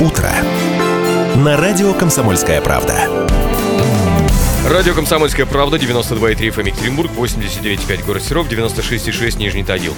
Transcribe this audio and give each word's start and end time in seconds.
Утро. 0.00 0.30
На 1.34 1.56
радио 1.56 1.92
«Комсомольская 1.92 2.60
правда». 2.60 2.94
Радио 4.70 4.94
«Комсомольская 4.94 5.44
правда», 5.44 5.76
92,3 5.76 6.36
FM 6.50 6.68
Екатеринбург, 6.68 7.10
89,5 7.16 8.06
город 8.06 8.22
Серов, 8.22 8.48
96,6 8.48 9.38
Нижний 9.38 9.64
Тагил. 9.64 9.94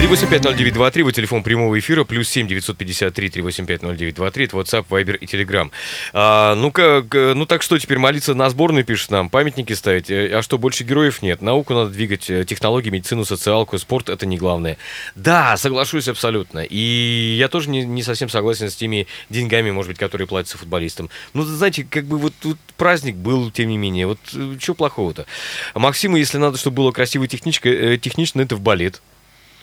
3850923, 0.00 1.02
вот 1.02 1.14
телефон 1.14 1.42
прямого 1.42 1.78
эфира, 1.78 2.04
плюс 2.04 2.26
7 2.30 2.48
953 2.48 3.28
385 3.28 3.82
0923, 3.82 4.44
это 4.46 4.56
WhatsApp, 4.56 4.86
Viber 4.88 5.16
и 5.18 5.26
Telegram. 5.26 5.70
А, 6.14 6.54
ну, 6.54 6.72
как, 6.72 7.12
ну 7.12 7.44
так 7.44 7.60
что, 7.60 7.78
теперь 7.78 7.98
молиться 7.98 8.32
на 8.32 8.48
сборную, 8.48 8.86
пишет 8.86 9.10
нам, 9.10 9.28
памятники 9.28 9.74
ставить, 9.74 10.10
э, 10.10 10.38
а 10.38 10.40
что, 10.40 10.56
больше 10.56 10.84
героев 10.84 11.20
нет? 11.20 11.42
Науку 11.42 11.74
надо 11.74 11.90
двигать, 11.90 12.30
э, 12.30 12.46
технологии, 12.46 12.88
медицину, 12.88 13.26
социалку, 13.26 13.76
спорт— 13.76 14.08
это 14.08 14.24
не 14.24 14.38
главное. 14.38 14.78
Да, 15.16 15.58
соглашусь 15.58 16.08
абсолютно. 16.08 16.60
И 16.60 17.36
я 17.38 17.48
тоже 17.48 17.68
не, 17.68 17.84
не 17.84 18.02
совсем 18.02 18.30
согласен 18.30 18.70
с 18.70 18.76
теми 18.76 19.06
деньгами, 19.28 19.70
может 19.70 19.90
быть, 19.90 19.98
которые 19.98 20.26
платятся 20.26 20.56
футболистам. 20.56 21.10
Ну, 21.34 21.42
знаете, 21.42 21.84
как 21.84 22.06
бы 22.06 22.16
вот, 22.16 22.32
вот 22.42 22.56
праздник 22.78 23.16
был, 23.16 23.50
тем 23.50 23.68
не 23.68 23.76
менее, 23.76 24.06
вот 24.06 24.18
э, 24.32 24.56
что 24.58 24.72
плохого-то? 24.72 25.26
Максиму, 25.74 26.16
если 26.16 26.38
надо, 26.38 26.56
чтобы 26.56 26.76
было 26.76 26.90
красиво 26.90 27.24
и 27.24 27.28
технично, 27.28 28.40
это 28.40 28.56
в 28.56 28.62
балет. 28.62 29.02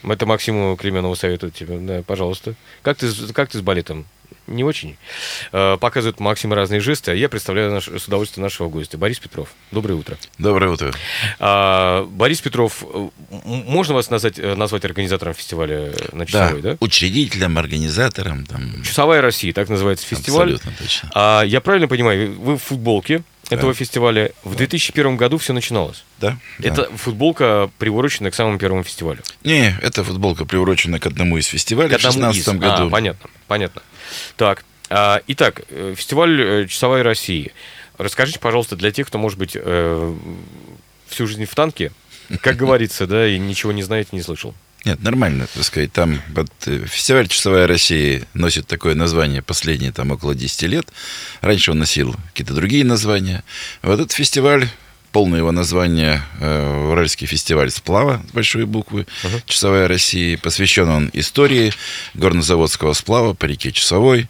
Это 0.03 0.25
Максиму 0.25 0.75
Клеменову 0.75 1.15
советую 1.15 1.51
тебе, 1.51 1.79
да, 1.79 2.03
пожалуйста. 2.03 2.55
Как 2.81 2.97
ты, 2.97 3.07
как 3.33 3.49
ты 3.49 3.57
с 3.57 3.61
балетом? 3.61 4.05
Не 4.47 4.63
очень. 4.63 4.97
Э, 5.51 5.77
показывает 5.77 6.19
Максим 6.19 6.53
разные 6.53 6.79
жесты, 6.79 7.11
а 7.11 7.13
я 7.13 7.27
представляю 7.27 7.71
наш, 7.71 7.87
с 7.87 8.07
удовольствием 8.07 8.43
нашего 8.43 8.69
гостя. 8.69 8.97
Борис 8.97 9.19
Петров. 9.19 9.49
Доброе 9.71 9.95
утро. 9.95 10.17
Доброе 10.37 10.71
утро. 10.71 10.93
А, 11.39 12.05
Борис 12.05 12.39
Петров, 12.41 12.83
э, 12.83 13.09
можно 13.29 13.93
вас 13.93 14.09
назвать, 14.09 14.39
э, 14.39 14.55
назвать 14.55 14.85
организатором 14.85 15.33
фестиваля 15.33 15.93
на 16.13 16.25
Часовой, 16.25 16.61
да? 16.61 16.71
да? 16.71 16.77
учредителем, 16.79 17.57
организатором. 17.57 18.45
Там... 18.45 18.83
Часовая 18.83 19.21
Россия, 19.21 19.51
так 19.51 19.67
называется 19.67 20.05
фестиваль. 20.05 20.53
Абсолютно 20.53 20.71
точно. 20.81 21.11
А, 21.13 21.41
я 21.43 21.59
правильно 21.59 21.87
понимаю, 21.87 22.39
вы 22.39 22.57
в 22.57 22.63
футболке, 22.63 23.23
этого 23.49 23.73
фестиваля. 23.73 24.31
В 24.43 24.55
2001 24.55 25.17
году 25.17 25.37
все 25.37 25.53
начиналось. 25.53 26.03
Да. 26.19 26.37
Это 26.59 26.89
да. 26.89 26.97
футболка 26.97 27.69
приурочена 27.77 28.31
к 28.31 28.35
самому 28.35 28.57
первому 28.57 28.83
фестивалю. 28.83 29.21
Не, 29.43 29.77
это 29.81 30.03
футболка 30.03 30.45
приурочена 30.45 30.99
к 30.99 31.05
одному 31.05 31.37
из 31.37 31.45
фестивалей 31.45 31.89
к 31.89 31.99
в 31.99 32.01
2016 32.01 32.47
году. 32.59 32.87
А, 32.87 32.89
понятно, 32.89 33.29
понятно. 33.47 33.81
Так, 34.35 34.63
а, 34.89 35.21
итак, 35.27 35.63
э, 35.69 35.93
фестиваль 35.97 36.41
э, 36.41 36.67
«Часовая 36.67 37.03
Россия». 37.03 37.51
Расскажите, 37.97 38.39
пожалуйста, 38.39 38.75
для 38.75 38.91
тех, 38.91 39.07
кто, 39.07 39.17
может 39.17 39.37
быть, 39.37 39.51
э, 39.55 40.15
всю 41.07 41.27
жизнь 41.27 41.45
в 41.45 41.55
танке, 41.55 41.91
как 42.41 42.55
говорится, 42.57 43.07
да, 43.07 43.27
и 43.27 43.37
ничего 43.37 43.71
не 43.71 43.83
знает, 43.83 44.13
не 44.13 44.21
слышал. 44.21 44.53
Нет, 44.85 45.01
нормально, 45.01 45.47
так 45.53 45.63
сказать. 45.63 45.91
Там 45.91 46.21
э, 46.65 46.85
фестиваль 46.85 47.27
«Часовая 47.27 47.67
Россия» 47.67 48.23
носит 48.33 48.67
такое 48.67 48.95
название 48.95 49.41
последние 49.41 49.91
там 49.91 50.11
около 50.11 50.35
10 50.35 50.61
лет. 50.63 50.87
Раньше 51.41 51.71
он 51.71 51.79
носил 51.79 52.15
какие-то 52.27 52.53
другие 52.53 52.85
названия. 52.85 53.43
Вот 53.81 53.99
этот 53.99 54.11
фестиваль 54.13 54.69
полное 55.11 55.39
его 55.39 55.51
название 55.51 56.21
э, 56.39 56.87
Уральский 56.89 57.27
фестиваль 57.27 57.71
сплава 57.71 58.21
с 58.29 58.33
большой 58.33 58.65
буквы 58.65 59.07
uh-huh. 59.23 59.41
Часовая 59.45 59.87
Россия. 59.87 60.37
Посвящен 60.37 60.89
он 60.89 61.09
истории 61.13 61.73
горнозаводского 62.13 62.93
сплава 62.93 63.33
по 63.33 63.45
реке 63.45 63.71
Часовой. 63.71 64.27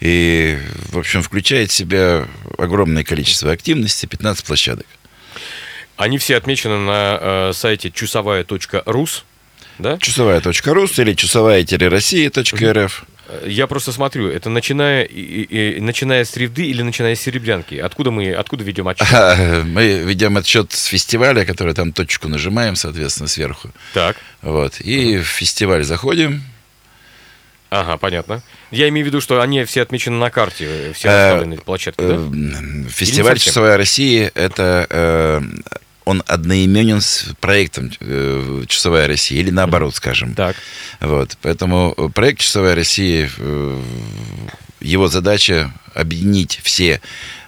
И, 0.00 0.58
в 0.90 0.98
общем, 0.98 1.22
включает 1.22 1.70
в 1.70 1.74
себя 1.74 2.26
огромное 2.58 3.04
количество 3.04 3.52
активностей, 3.52 4.08
15 4.08 4.44
площадок. 4.44 4.86
Они 5.96 6.18
все 6.18 6.36
отмечены 6.36 6.78
на 6.78 7.18
э, 7.20 7.52
сайте 7.54 7.90
чусовая.рус 7.90 9.24
да? 9.78 9.98
Часовая.ру 9.98 10.86
или 10.96 11.14
часовая-россия.рф. 11.14 13.04
Я 13.44 13.66
просто 13.66 13.92
смотрю, 13.92 14.28
это 14.28 14.50
начиная, 14.50 15.02
и, 15.02 15.42
и, 15.42 15.80
начиная 15.80 16.24
с 16.24 16.36
Ревды 16.36 16.66
или 16.66 16.82
начиная 16.82 17.14
с 17.14 17.20
Серебрянки? 17.20 17.74
Откуда 17.74 18.10
мы 18.10 18.32
откуда 18.32 18.62
ведем 18.62 18.88
отчет? 18.88 19.08
Мы 19.64 20.02
ведем 20.04 20.36
отчет 20.36 20.72
с 20.72 20.84
фестиваля, 20.84 21.44
который 21.44 21.74
там 21.74 21.92
точку 21.92 22.28
нажимаем, 22.28 22.76
соответственно, 22.76 23.28
сверху. 23.28 23.70
Так. 23.94 24.16
Вот. 24.42 24.80
И 24.80 25.16
uh 25.16 25.22
в 25.22 25.26
фестиваль 25.26 25.84
заходим. 25.84 26.42
Ага, 27.68 27.96
понятно. 27.96 28.42
Я 28.70 28.88
имею 28.88 29.04
в 29.04 29.08
виду, 29.08 29.20
что 29.20 29.40
они 29.40 29.64
все 29.64 29.82
отмечены 29.82 30.16
на 30.16 30.30
карте, 30.30 30.92
все 30.94 31.08
расставлены 31.08 31.58
площадки, 31.58 32.00
да? 32.00 32.14
Э, 32.14 32.88
фестиваль 32.88 33.38
«Часовая 33.38 33.76
Россия»— 33.76 34.30
это 34.34 34.86
э, 34.88 35.40
он 36.06 36.22
одноименен 36.26 37.00
с 37.00 37.26
проектом 37.40 37.90
э, 38.00 38.64
«Часовая 38.68 39.08
Россия», 39.08 39.40
или 39.40 39.50
наоборот, 39.50 39.94
скажем. 39.94 40.34
Так. 40.34 40.56
Вот, 41.00 41.36
поэтому 41.42 41.92
проект 42.14 42.40
«Часовая 42.40 42.76
Россия», 42.76 43.28
э, 43.36 43.82
его 44.80 45.08
задача 45.08 45.74
объединить 45.94 46.60
все 46.62 47.00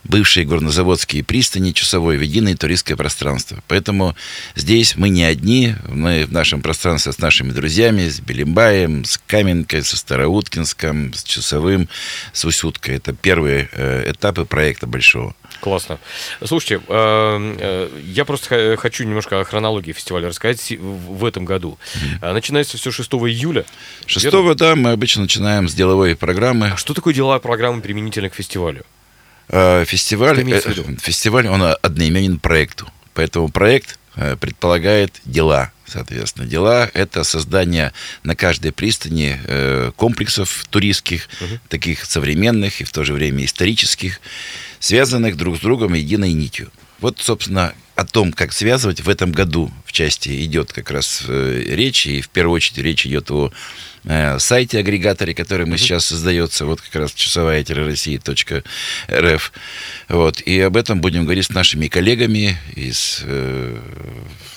бывшие 0.02 0.46
горнозаводские 0.46 1.22
пристани 1.22 1.72
часовой 1.72 2.16
в 2.16 2.22
единое 2.22 2.56
туристское 2.56 2.96
пространство. 2.96 3.62
Поэтому 3.68 4.16
здесь 4.56 4.96
мы 4.96 5.08
не 5.08 5.22
одни, 5.22 5.74
мы 5.86 6.24
в 6.26 6.32
нашем 6.32 6.62
пространстве 6.62 7.12
с 7.12 7.18
нашими 7.18 7.52
друзьями, 7.52 8.08
с 8.08 8.18
Белимбаем, 8.18 9.04
с 9.04 9.20
Каменкой, 9.26 9.84
со 9.84 9.96
Староуткинском, 9.96 11.12
с 11.12 11.22
Часовым, 11.22 11.88
с 12.32 12.44
Усюткой. 12.44 12.96
Это 12.96 13.12
первые 13.12 13.68
э, 13.72 14.10
этапы 14.10 14.44
проекта 14.46 14.86
большого. 14.86 15.36
Классно. 15.60 15.98
Слушайте, 16.44 16.80
э, 16.86 17.56
э, 17.58 18.00
я 18.04 18.24
просто 18.24 18.76
хочу 18.78 19.04
немножко 19.04 19.40
о 19.40 19.44
хронологии 19.44 19.92
фестиваля 19.92 20.28
рассказать 20.28 20.70
в 20.78 21.24
этом 21.24 21.44
году. 21.44 21.78
Mm-hmm. 22.20 22.32
Начинается 22.32 22.76
все 22.76 22.92
6 22.92 23.10
июля. 23.14 23.64
6 24.06 24.24
верно? 24.24 24.54
да, 24.54 24.76
мы 24.76 24.92
обычно 24.92 25.22
начинаем 25.22 25.68
с 25.68 25.74
деловой 25.74 26.14
программы. 26.14 26.70
А 26.74 26.76
что 26.76 26.94
такое 26.94 27.12
деловая 27.12 27.40
программа 27.40 27.80
применительно 27.80 28.28
к 28.28 28.34
фестивалю? 28.34 28.84
Фестиваль, 29.48 30.44
фестиваль, 31.00 31.48
он 31.48 31.62
одноименен 31.62 32.38
проекту. 32.38 32.86
Поэтому 33.14 33.48
проект 33.48 33.98
предполагает 34.40 35.20
дела, 35.24 35.72
соответственно. 35.86 36.46
Дела— 36.46 36.90
это 36.92 37.24
создание 37.24 37.94
на 38.24 38.36
каждой 38.36 38.72
пристани 38.72 39.40
комплексов 39.96 40.66
туристских, 40.68 41.30
угу. 41.40 41.58
таких 41.70 42.04
современных 42.04 42.82
и 42.82 42.84
в 42.84 42.90
то 42.90 43.04
же 43.04 43.14
время 43.14 43.46
исторических, 43.46 44.20
связанных 44.80 45.36
друг 45.36 45.56
с 45.56 45.60
другом 45.60 45.94
единой 45.94 46.32
нитью. 46.32 46.70
Вот, 47.00 47.18
собственно, 47.20 47.74
о 47.94 48.04
том, 48.04 48.32
как 48.32 48.52
связывать 48.52 49.00
в 49.00 49.08
этом 49.08 49.32
году 49.32 49.70
в 49.84 49.92
части 49.92 50.44
идет 50.44 50.72
как 50.72 50.90
раз 50.90 51.24
э, 51.26 51.64
речь, 51.66 52.06
и 52.06 52.20
в 52.20 52.28
первую 52.28 52.56
очередь 52.56 52.78
речь 52.78 53.06
идет 53.06 53.30
о 53.30 53.52
э, 54.04 54.38
сайте 54.38 54.78
агрегаторе, 54.78 55.34
который 55.34 55.66
мы 55.66 55.74
mm-hmm. 55.74 55.78
сейчас 55.78 56.06
создается, 56.06 56.64
вот 56.66 56.80
как 56.80 56.94
раз 56.94 57.12
часовая-россия.рф. 57.12 59.52
Вот, 60.08 60.40
и 60.40 60.60
об 60.60 60.76
этом 60.76 61.00
будем 61.00 61.24
говорить 61.24 61.46
с 61.46 61.50
нашими 61.50 61.88
коллегами 61.88 62.56
из, 62.74 63.22
э, 63.24 63.80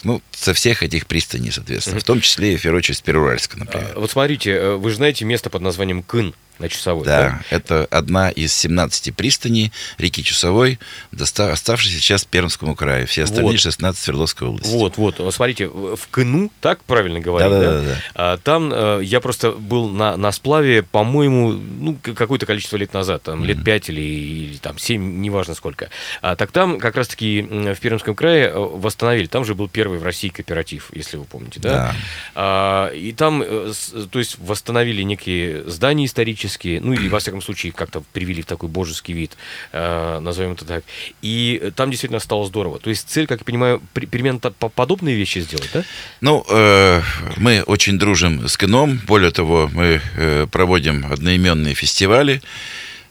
ну, 0.03 0.21
со 0.31 0.53
всех 0.53 0.83
этих 0.83 1.07
пристаней, 1.07 1.51
соответственно, 1.51 1.97
mm-hmm. 1.97 2.01
в 2.01 2.05
том 2.05 2.21
числе 2.21 2.53
и, 2.55 2.67
очередь, 2.67 2.97
с 2.97 3.01
Перуральска, 3.01 3.57
например. 3.57 3.93
А, 3.95 3.99
вот 3.99 4.11
смотрите, 4.11 4.51
э, 4.51 4.75
вы 4.75 4.89
же 4.89 4.97
знаете 4.97 5.23
место 5.25 5.49
под 5.49 5.61
названием 5.61 6.03
Кын 6.03 6.35
на 6.61 6.69
Часовой. 6.69 7.05
Да, 7.05 7.41
да, 7.49 7.55
это 7.55 7.87
одна 7.89 8.29
из 8.29 8.53
17 8.53 9.13
пристаней 9.15 9.71
реки 9.97 10.23
Часовой, 10.23 10.79
оставшейся 11.19 11.99
сейчас 11.99 12.23
Пермскому 12.23 12.75
краю. 12.75 13.07
Все 13.07 13.23
остальные 13.23 13.53
вот. 13.53 13.61
16 13.61 14.01
Свердловской 14.01 14.47
области. 14.47 14.71
Вот, 14.71 14.97
вот. 14.97 15.33
Смотрите, 15.33 15.67
в 15.67 15.99
Кыну, 16.09 16.51
так 16.61 16.83
правильно 16.83 17.19
говорить, 17.19 17.51
да? 17.51 17.59
да, 17.59 17.71
да, 17.71 17.81
да. 17.81 17.97
А, 18.15 18.37
там 18.37 18.71
э, 18.73 19.01
я 19.03 19.19
просто 19.19 19.30
был 19.33 19.89
на, 19.89 20.17
на 20.17 20.31
сплаве, 20.31 20.83
по-моему, 20.83 21.51
ну, 21.51 21.97
какое-то 22.01 22.45
количество 22.45 22.77
лет 22.77 22.93
назад, 22.93 23.23
там, 23.23 23.43
mm-hmm. 23.43 23.47
лет 23.47 23.63
5 23.63 23.89
или, 23.89 24.01
или 24.01 24.57
там 24.57 24.77
7, 24.77 25.21
неважно 25.21 25.53
сколько. 25.55 25.89
А, 26.21 26.35
так 26.35 26.51
там 26.51 26.79
как 26.79 26.95
раз-таки 26.95 27.41
в 27.41 27.79
Пермском 27.79 28.15
крае 28.15 28.49
э, 28.49 28.53
восстановили. 28.55 29.27
Там 29.27 29.45
же 29.45 29.55
был 29.55 29.67
первый 29.67 29.99
в 29.99 30.03
России 30.03 30.29
кооператив, 30.29 30.91
если 30.93 31.17
вы 31.17 31.25
помните, 31.25 31.59
да? 31.59 31.69
да. 31.69 31.95
А, 32.35 32.89
и 32.89 33.11
там, 33.11 33.41
э, 33.41 33.71
то 34.11 34.19
есть, 34.19 34.37
восстановили 34.39 35.01
некие 35.03 35.63
здания 35.69 36.05
исторические, 36.05 36.81
ну 36.81 36.93
или, 36.93 37.07
во 37.07 37.19
всяком 37.19 37.41
случае, 37.41 37.71
как-то 37.71 38.03
привели 38.13 38.41
в 38.41 38.45
такой 38.45 38.69
божеский 38.69 39.13
вид, 39.13 39.37
э, 39.71 40.19
назовем 40.19 40.53
это 40.53 40.65
так. 40.65 40.83
И 41.21 41.71
там 41.75 41.91
действительно 41.91 42.19
стало 42.19 42.45
здорово. 42.45 42.79
То 42.79 42.89
есть 42.89 43.09
цель, 43.09 43.27
как 43.27 43.39
я 43.39 43.45
понимаю, 43.45 43.81
при, 43.93 44.05
примерно 44.05 44.39
подобные 44.39 45.15
вещи 45.15 45.39
сделать, 45.39 45.69
да? 45.73 45.83
Ну, 46.21 46.45
э, 46.49 47.01
мы 47.37 47.61
очень 47.63 47.97
дружим 47.97 48.47
с 48.47 48.57
кином. 48.57 48.99
Более 49.07 49.20
того, 49.29 49.69
мы 49.71 50.01
э, 50.15 50.47
проводим 50.49 51.05
одноименные 51.11 51.75
фестивали. 51.75 52.41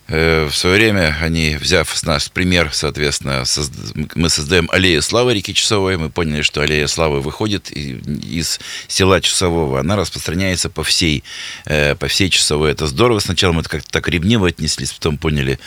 Э, 0.09 0.49
в 0.51 0.55
свое 0.57 0.75
время 0.75 1.17
они, 1.21 1.55
взяв 1.55 1.89
с 1.95 2.03
нас 2.03 2.27
пример, 2.27 2.71
соответственно, 2.73 3.45
мы 4.15 4.29
создаем 4.29 4.69
аллею 4.71 5.01
славы 5.01 5.33
реки 5.33 5.53
Часовой. 5.53 5.95
Мы 5.95 6.09
поняли, 6.09 6.41
что 6.41 6.61
аллея 6.61 6.87
славы 6.87 7.21
выходит 7.21 7.71
из 7.71 8.59
села 8.89 9.21
Часового. 9.21 9.79
Она 9.79 9.95
распространяется 9.95 10.69
по 10.69 10.83
всей, 10.83 11.23
э, 11.63 11.95
по 11.95 12.09
всей 12.09 12.29
Часовой. 12.29 12.71
Это 12.71 12.87
здорово. 12.87 13.19
Сначала 13.19 13.53
мы 13.53 13.63
как-то 13.63 13.89
так 13.89 14.09
ревниво 14.09 14.49
отнеслись, 14.49 14.91
потом 14.91 15.17
поняли, 15.17 15.59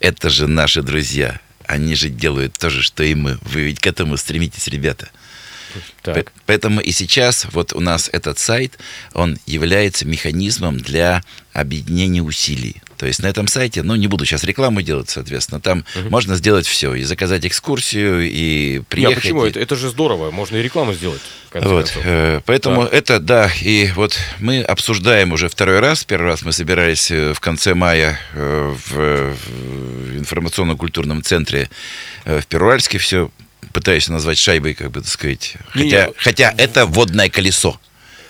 это 0.00 0.28
же 0.28 0.46
наши 0.46 0.82
друзья 0.82 1.40
они 1.70 1.94
же 1.94 2.08
делают 2.08 2.58
то 2.58 2.68
же, 2.68 2.82
что 2.82 3.04
и 3.04 3.14
мы. 3.14 3.38
Вы 3.42 3.60
ведь 3.62 3.78
к 3.78 3.86
этому 3.86 4.16
стремитесь, 4.16 4.66
ребята. 4.66 5.08
Так. 6.02 6.32
Поэтому 6.46 6.80
и 6.80 6.92
сейчас 6.92 7.46
вот 7.52 7.72
у 7.72 7.80
нас 7.80 8.08
этот 8.12 8.38
сайт, 8.38 8.78
он 9.14 9.38
является 9.46 10.06
механизмом 10.06 10.78
для 10.78 11.22
объединения 11.52 12.22
усилий. 12.22 12.76
То 12.96 13.06
есть 13.06 13.22
на 13.22 13.28
этом 13.28 13.46
сайте, 13.46 13.82
ну, 13.82 13.94
не 13.94 14.08
буду 14.08 14.26
сейчас 14.26 14.44
рекламу 14.44 14.82
делать, 14.82 15.08
соответственно, 15.08 15.58
там 15.58 15.86
угу. 15.96 16.10
можно 16.10 16.36
сделать 16.36 16.66
все, 16.66 16.94
и 16.94 17.02
заказать 17.02 17.46
экскурсию, 17.46 18.30
и 18.30 18.82
приехать. 18.90 19.16
Нет, 19.16 19.22
почему? 19.22 19.46
И... 19.46 19.48
Это, 19.48 19.58
это 19.58 19.74
же 19.74 19.88
здорово, 19.88 20.30
можно 20.30 20.58
и 20.58 20.62
рекламу 20.62 20.92
сделать. 20.92 21.22
Вот, 21.54 21.92
э, 22.04 22.42
поэтому 22.44 22.82
да. 22.82 22.88
это, 22.92 23.18
да, 23.18 23.50
и 23.62 23.90
вот 23.94 24.18
мы 24.38 24.60
обсуждаем 24.60 25.32
уже 25.32 25.48
второй 25.48 25.80
раз, 25.80 26.04
первый 26.04 26.26
раз 26.26 26.42
мы 26.42 26.52
собирались 26.52 27.10
э, 27.10 27.32
в 27.32 27.40
конце 27.40 27.72
мая 27.72 28.20
э, 28.34 28.74
в 28.90 29.34
информационно-культурном 30.18 31.22
центре 31.22 31.70
в 32.26 32.44
Перуальске, 32.46 32.98
все 32.98 33.30
пытаюсь 33.72 34.08
назвать 34.08 34.38
шайбой, 34.38 34.74
как 34.74 34.90
бы 34.90 35.00
так 35.00 35.10
сказать. 35.10 35.54
Хотя, 35.70 36.06
не, 36.06 36.12
хотя 36.16 36.54
это 36.56 36.86
водное 36.86 37.28
колесо. 37.28 37.78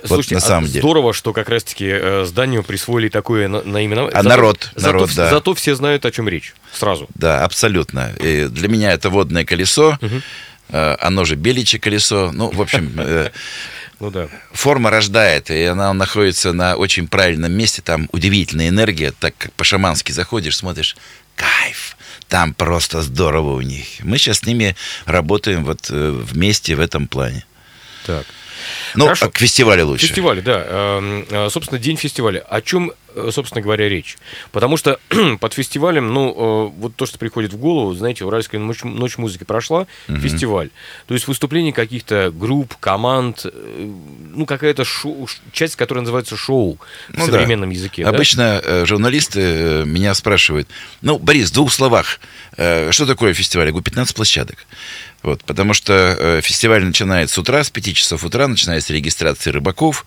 Слушайте, 0.04 0.34
вот 0.36 0.42
на 0.42 0.46
самом 0.46 0.64
а 0.64 0.68
деле. 0.68 0.80
здорово, 0.80 1.12
что 1.12 1.32
как 1.32 1.48
раз-таки 1.48 1.86
э, 1.88 2.24
зданию 2.26 2.62
присвоили 2.62 3.08
такое 3.08 3.48
на, 3.48 3.62
наименование. 3.62 4.16
А 4.16 4.22
зато, 4.22 4.28
народ, 4.28 4.70
зато, 4.74 4.86
народ, 4.86 5.10
да. 5.14 5.30
Зато 5.30 5.54
все 5.54 5.74
знают, 5.74 6.06
о 6.06 6.10
чем 6.10 6.28
речь 6.28 6.54
сразу. 6.72 7.08
Да, 7.14 7.44
абсолютно. 7.44 8.12
И 8.18 8.46
для 8.46 8.68
меня 8.68 8.92
это 8.92 9.10
водное 9.10 9.44
колесо. 9.44 9.98
Угу. 10.00 10.22
Э, 10.70 10.96
оно 11.00 11.24
же 11.24 11.34
беличье 11.34 11.78
колесо. 11.78 12.30
Ну, 12.32 12.50
в 12.50 12.60
общем, 12.62 12.92
э, 12.96 13.30
ну, 14.00 14.10
да. 14.10 14.28
форма 14.52 14.90
рождает, 14.90 15.50
и 15.50 15.64
она 15.64 15.92
находится 15.92 16.52
на 16.52 16.76
очень 16.76 17.06
правильном 17.06 17.52
месте. 17.52 17.82
Там 17.82 18.08
удивительная 18.12 18.68
энергия. 18.68 19.12
Так 19.18 19.34
как 19.36 19.52
по-шамански 19.52 20.12
заходишь, 20.12 20.56
смотришь, 20.56 20.96
кайф 21.36 21.89
там 22.30 22.54
просто 22.54 23.02
здорово 23.02 23.56
у 23.56 23.60
них. 23.60 23.86
Мы 24.04 24.16
сейчас 24.16 24.38
с 24.38 24.46
ними 24.46 24.76
работаем 25.04 25.64
вот 25.64 25.90
э, 25.90 26.10
вместе 26.10 26.76
в 26.76 26.80
этом 26.80 27.08
плане. 27.08 27.44
Так. 28.06 28.24
Ну, 28.94 29.04
Хорошо. 29.04 29.26
а 29.26 29.30
к 29.30 29.38
фестивалю 29.38 29.86
лучше. 29.86 30.06
Фестиваль, 30.06 30.42
да. 30.42 30.64
Эм, 30.66 31.26
э, 31.30 31.48
собственно, 31.50 31.78
день 31.78 31.96
фестиваля. 31.96 32.40
О 32.40 32.60
чем, 32.60 32.92
э, 33.14 33.30
собственно 33.32 33.62
говоря, 33.62 33.88
речь? 33.88 34.18
Потому 34.52 34.76
что 34.76 34.98
под 35.40 35.52
фестивалем, 35.54 36.12
ну, 36.12 36.30
э, 36.30 36.80
вот 36.80 36.96
то, 36.96 37.06
что 37.06 37.18
приходит 37.18 37.52
в 37.52 37.56
голову, 37.56 37.94
знаете, 37.94 38.24
Уральская 38.24 38.60
ночь, 38.60 38.82
ночь 38.82 39.18
музыки 39.18 39.44
прошла, 39.44 39.86
угу. 40.08 40.18
фестиваль. 40.18 40.70
То 41.06 41.14
есть 41.14 41.28
выступление 41.28 41.72
каких-то 41.72 42.32
групп, 42.34 42.76
команд, 42.80 43.46
ну, 44.34 44.46
какая-то 44.46 44.84
шоу, 44.84 45.28
часть, 45.52 45.76
которая 45.76 46.02
называется 46.02 46.36
шоу 46.36 46.78
ну, 47.08 47.24
в 47.24 47.26
современном 47.26 47.70
да. 47.70 47.76
языке. 47.76 48.04
Обычно 48.04 48.62
да? 48.64 48.86
журналисты 48.86 49.84
меня 49.86 50.14
спрашивают, 50.14 50.68
ну, 51.02 51.18
Борис, 51.18 51.50
в 51.50 51.54
двух 51.54 51.72
словах, 51.72 52.20
что 52.52 53.06
такое 53.06 53.34
фестиваль? 53.34 53.66
Я 53.66 53.72
говорю, 53.72 53.84
15 53.84 54.14
площадок. 54.14 54.66
Вот, 55.22 55.44
потому 55.44 55.74
что 55.74 56.16
э, 56.18 56.40
фестиваль 56.42 56.84
начинается 56.84 57.34
с 57.34 57.38
утра, 57.38 57.62
с 57.62 57.70
5 57.70 57.94
часов 57.94 58.24
утра 58.24 58.48
начинается 58.48 58.94
регистрация 58.94 59.52
рыбаков, 59.52 60.06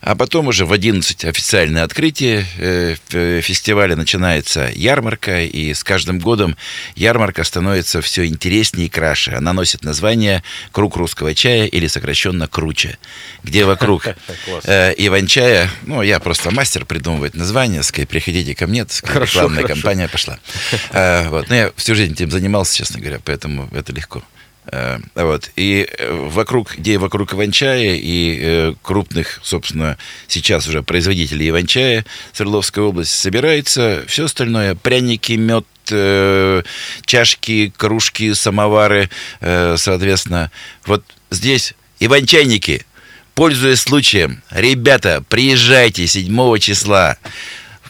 а 0.00 0.14
потом 0.14 0.46
уже 0.46 0.66
в 0.66 0.72
11 0.72 1.24
официальное 1.24 1.82
открытие 1.82 2.46
э, 2.58 2.94
э, 3.10 3.40
фестиваля 3.40 3.96
начинается 3.96 4.70
ярмарка, 4.72 5.42
и 5.42 5.74
с 5.74 5.82
каждым 5.82 6.20
годом 6.20 6.56
ярмарка 6.94 7.42
становится 7.42 8.00
все 8.00 8.26
интереснее 8.26 8.86
и 8.86 8.90
краше. 8.90 9.32
Она 9.32 9.52
носит 9.52 9.82
название 9.82 10.44
«Круг 10.70 10.96
русского 10.96 11.34
чая» 11.34 11.66
или 11.66 11.88
сокращенно 11.88 12.46
«Круче», 12.46 12.98
где 13.42 13.64
вокруг 13.64 14.06
э, 14.64 14.94
Иван-чая, 14.96 15.68
ну, 15.82 16.02
я 16.02 16.20
просто 16.20 16.52
мастер 16.52 16.84
придумывать 16.84 17.34
названия, 17.34 17.82
сказать, 17.82 18.08
приходите 18.08 18.54
ко 18.54 18.68
мне, 18.68 18.84
так 18.84 19.12
рекламная 19.16 19.64
кампания 19.64 20.06
пошла. 20.06 20.38
Э, 20.92 21.28
вот. 21.30 21.48
Но 21.48 21.54
я 21.56 21.72
всю 21.74 21.96
жизнь 21.96 22.12
этим 22.12 22.30
занимался, 22.30 22.76
честно 22.76 23.00
говоря, 23.00 23.18
поэтому 23.24 23.68
это 23.72 23.92
легко. 23.92 24.22
Э, 24.72 24.98
вот. 25.14 25.50
И 25.56 25.88
э, 25.88 26.28
вокруг, 26.28 26.76
где 26.76 26.98
вокруг 26.98 27.34
Иван-чая 27.34 27.94
и 27.94 28.38
э, 28.40 28.74
крупных, 28.82 29.40
собственно, 29.42 29.96
сейчас 30.28 30.66
уже 30.68 30.82
производителей 30.82 31.50
Иван-чая 31.50 32.04
Свердловской 32.32 32.82
области 32.82 33.14
собирается 33.14 34.04
все 34.06 34.24
остальное. 34.24 34.74
Пряники, 34.74 35.32
мед, 35.32 35.64
чашки, 37.04 37.72
кружки, 37.76 38.34
самовары, 38.34 39.08
соответственно. 39.40 40.50
Вот 40.84 41.04
здесь 41.30 41.74
Иван-чайники, 42.00 42.84
пользуясь 43.36 43.82
случаем, 43.82 44.42
ребята, 44.50 45.22
приезжайте 45.28 46.08
7 46.08 46.58
числа 46.58 47.18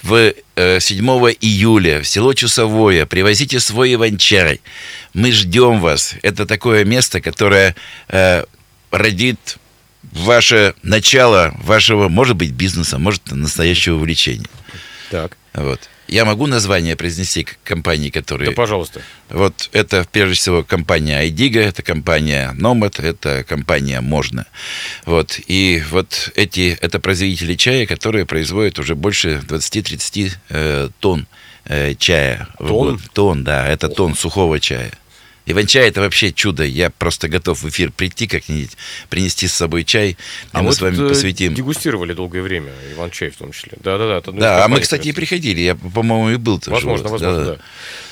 в 0.03 0.33
7 0.57 1.07
июля 1.41 2.03
в 2.03 2.09
село 2.09 2.35
Чусовое, 2.35 3.07
привозите 3.07 3.61
свой 3.61 3.95
иван-чай. 3.95 4.61
Мы 5.15 5.33
ждем 5.33 5.81
вас. 5.81 6.15
Это 6.23 6.47
такое 6.47 6.85
место, 6.85 7.21
которое 7.21 7.75
э, 8.09 8.45
родит 8.91 9.59
ваше 10.13 10.75
начало 10.83 11.55
вашего, 11.59 12.09
может 12.09 12.37
быть, 12.37 12.53
бизнеса, 12.53 12.99
может, 12.99 13.31
настоящего 13.33 13.97
увлечения. 13.97 14.47
Так. 15.11 15.37
Вот. 15.55 15.89
Я 16.09 16.25
могу 16.25 16.47
название 16.47 16.97
произнести 16.97 17.47
компании, 17.65 18.11
которые... 18.11 18.51
Да, 18.51 18.57
пожалуйста. 18.57 19.03
Вот 19.29 19.69
это, 19.73 20.07
прежде 20.11 20.35
всего, 20.35 20.63
компания 20.63 21.19
Айдига, 21.19 21.61
это 21.61 21.83
компания 21.83 22.53
Номад, 22.53 23.01
это 23.01 23.45
компания 23.45 24.01
Можно. 24.01 24.47
Вот. 25.05 25.41
И 25.47 25.83
вот 25.91 26.31
эти, 26.37 26.79
это 26.81 27.01
производители 27.01 27.55
чая, 27.55 27.87
которые 27.87 28.25
производят 28.25 28.79
уже 28.79 28.95
больше 28.95 29.43
20-30 29.49 30.33
э, 30.51 30.89
тонн 31.01 31.27
э, 31.65 31.95
чая. 31.95 32.49
Тон? 32.59 33.01
Тон, 33.13 33.45
да, 33.45 33.67
это 33.67 33.89
тон 33.89 34.15
сухого 34.15 34.61
чая. 34.61 34.93
Иван-чай 35.47 35.89
это 35.89 36.01
вообще 36.01 36.33
чудо. 36.33 36.65
Я 36.65 36.91
просто 36.91 37.29
готов 37.29 37.63
в 37.63 37.69
эфир 37.69 37.93
прийти 37.93 38.27
как-нибудь, 38.27 38.77
принести 39.09 39.47
с 39.47 39.55
собой 39.55 39.85
чай, 39.85 40.17
а 40.53 40.63
мы 40.63 40.73
с 40.73 40.81
вами 40.81 41.07
э, 41.07 41.09
посвятим. 41.09 41.55
дегустировали 41.55 42.13
долгое 42.13 42.43
время 42.43 42.73
Иван-чай 42.93 43.31
в 43.31 43.37
том 43.37 43.53
числе. 43.53 43.73
Да-да-да. 43.83 44.33
Да, 44.33 44.65
а 44.65 44.69
мы, 44.69 44.81
кстати, 44.81 45.09
и 45.09 45.13
приходили. 45.13 45.61
Я, 45.61 45.77
по-моему, 45.77 46.31
и 46.31 46.37
был. 46.37 46.61
Возможно, 46.67 47.09
возможно, 47.09 47.45
да. 47.45 47.59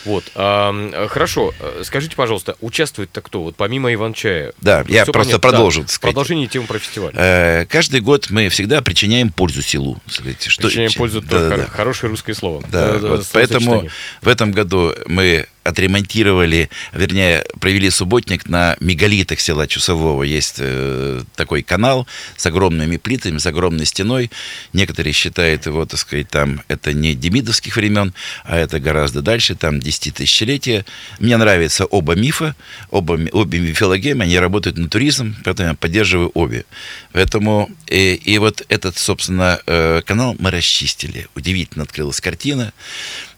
Вот. 0.04 0.24
А, 0.34 1.06
хорошо. 1.08 1.54
Скажите, 1.82 2.16
пожалуйста, 2.16 2.56
участвует-то 2.60 3.20
кто? 3.20 3.42
Вот 3.42 3.56
помимо 3.56 3.92
Иван-чая. 3.92 4.52
Да, 4.60 4.84
я 4.88 5.04
просто 5.06 5.38
понятно. 5.38 5.38
продолжу. 5.38 5.82
Да, 5.82 5.88
продолжение 6.00 6.46
темы 6.46 6.66
про 6.66 6.78
фестиваль. 6.78 7.12
Э, 7.14 7.66
каждый 7.66 8.00
год 8.00 8.30
мы 8.30 8.48
всегда 8.48 8.82
причиняем 8.82 9.30
пользу 9.30 9.62
селу. 9.62 9.98
Что, 10.06 10.68
причиняем 10.68 10.92
пользу, 10.92 11.20
да, 11.20 11.48
да, 11.48 11.66
хорошее 11.66 12.10
русское 12.10 12.34
слово. 12.34 12.62
Да, 12.70 12.98
да 12.98 13.08
вот 13.08 13.26
поэтому 13.32 13.88
в 14.22 14.28
этом 14.28 14.52
году 14.52 14.94
мы 15.06 15.46
отремонтировали, 15.64 16.68
вернее, 16.92 17.44
провели 17.58 17.90
субботник 17.90 18.48
на 18.48 18.76
мегалитах 18.80 19.40
села 19.40 19.66
Чусового. 19.66 20.22
Есть 20.22 20.56
э, 20.58 21.22
такой 21.34 21.62
канал 21.62 22.06
с 22.36 22.44
огромными 22.46 22.98
плитами, 22.98 23.38
с 23.38 23.46
огромной 23.46 23.86
стеной. 23.86 24.30
Некоторые 24.74 25.14
считают 25.14 25.66
его, 25.66 25.86
так 25.86 25.98
сказать, 25.98 26.28
там 26.28 26.62
это 26.68 26.92
не 26.92 27.14
демидовских 27.14 27.76
времен, 27.76 28.12
а 28.44 28.58
это 28.58 28.78
гораздо 28.78 29.22
дальше, 29.22 29.54
там 29.54 29.80
десятитысячелетия. 29.98 30.84
Мне 31.18 31.36
нравятся 31.36 31.84
оба 31.84 32.14
мифа, 32.14 32.54
оба, 32.90 33.18
обе 33.32 33.58
мифологемы, 33.58 34.24
они 34.24 34.38
работают 34.38 34.78
на 34.78 34.88
туризм, 34.88 35.36
поэтому 35.44 35.70
я 35.70 35.74
поддерживаю 35.74 36.30
обе. 36.34 36.64
Поэтому 37.12 37.70
и, 37.88 38.14
и 38.14 38.38
вот 38.38 38.64
этот, 38.68 38.98
собственно, 38.98 39.60
э, 39.66 40.02
канал 40.04 40.36
мы 40.38 40.50
расчистили. 40.50 41.28
Удивительно 41.34 41.84
открылась 41.84 42.20
картина. 42.20 42.72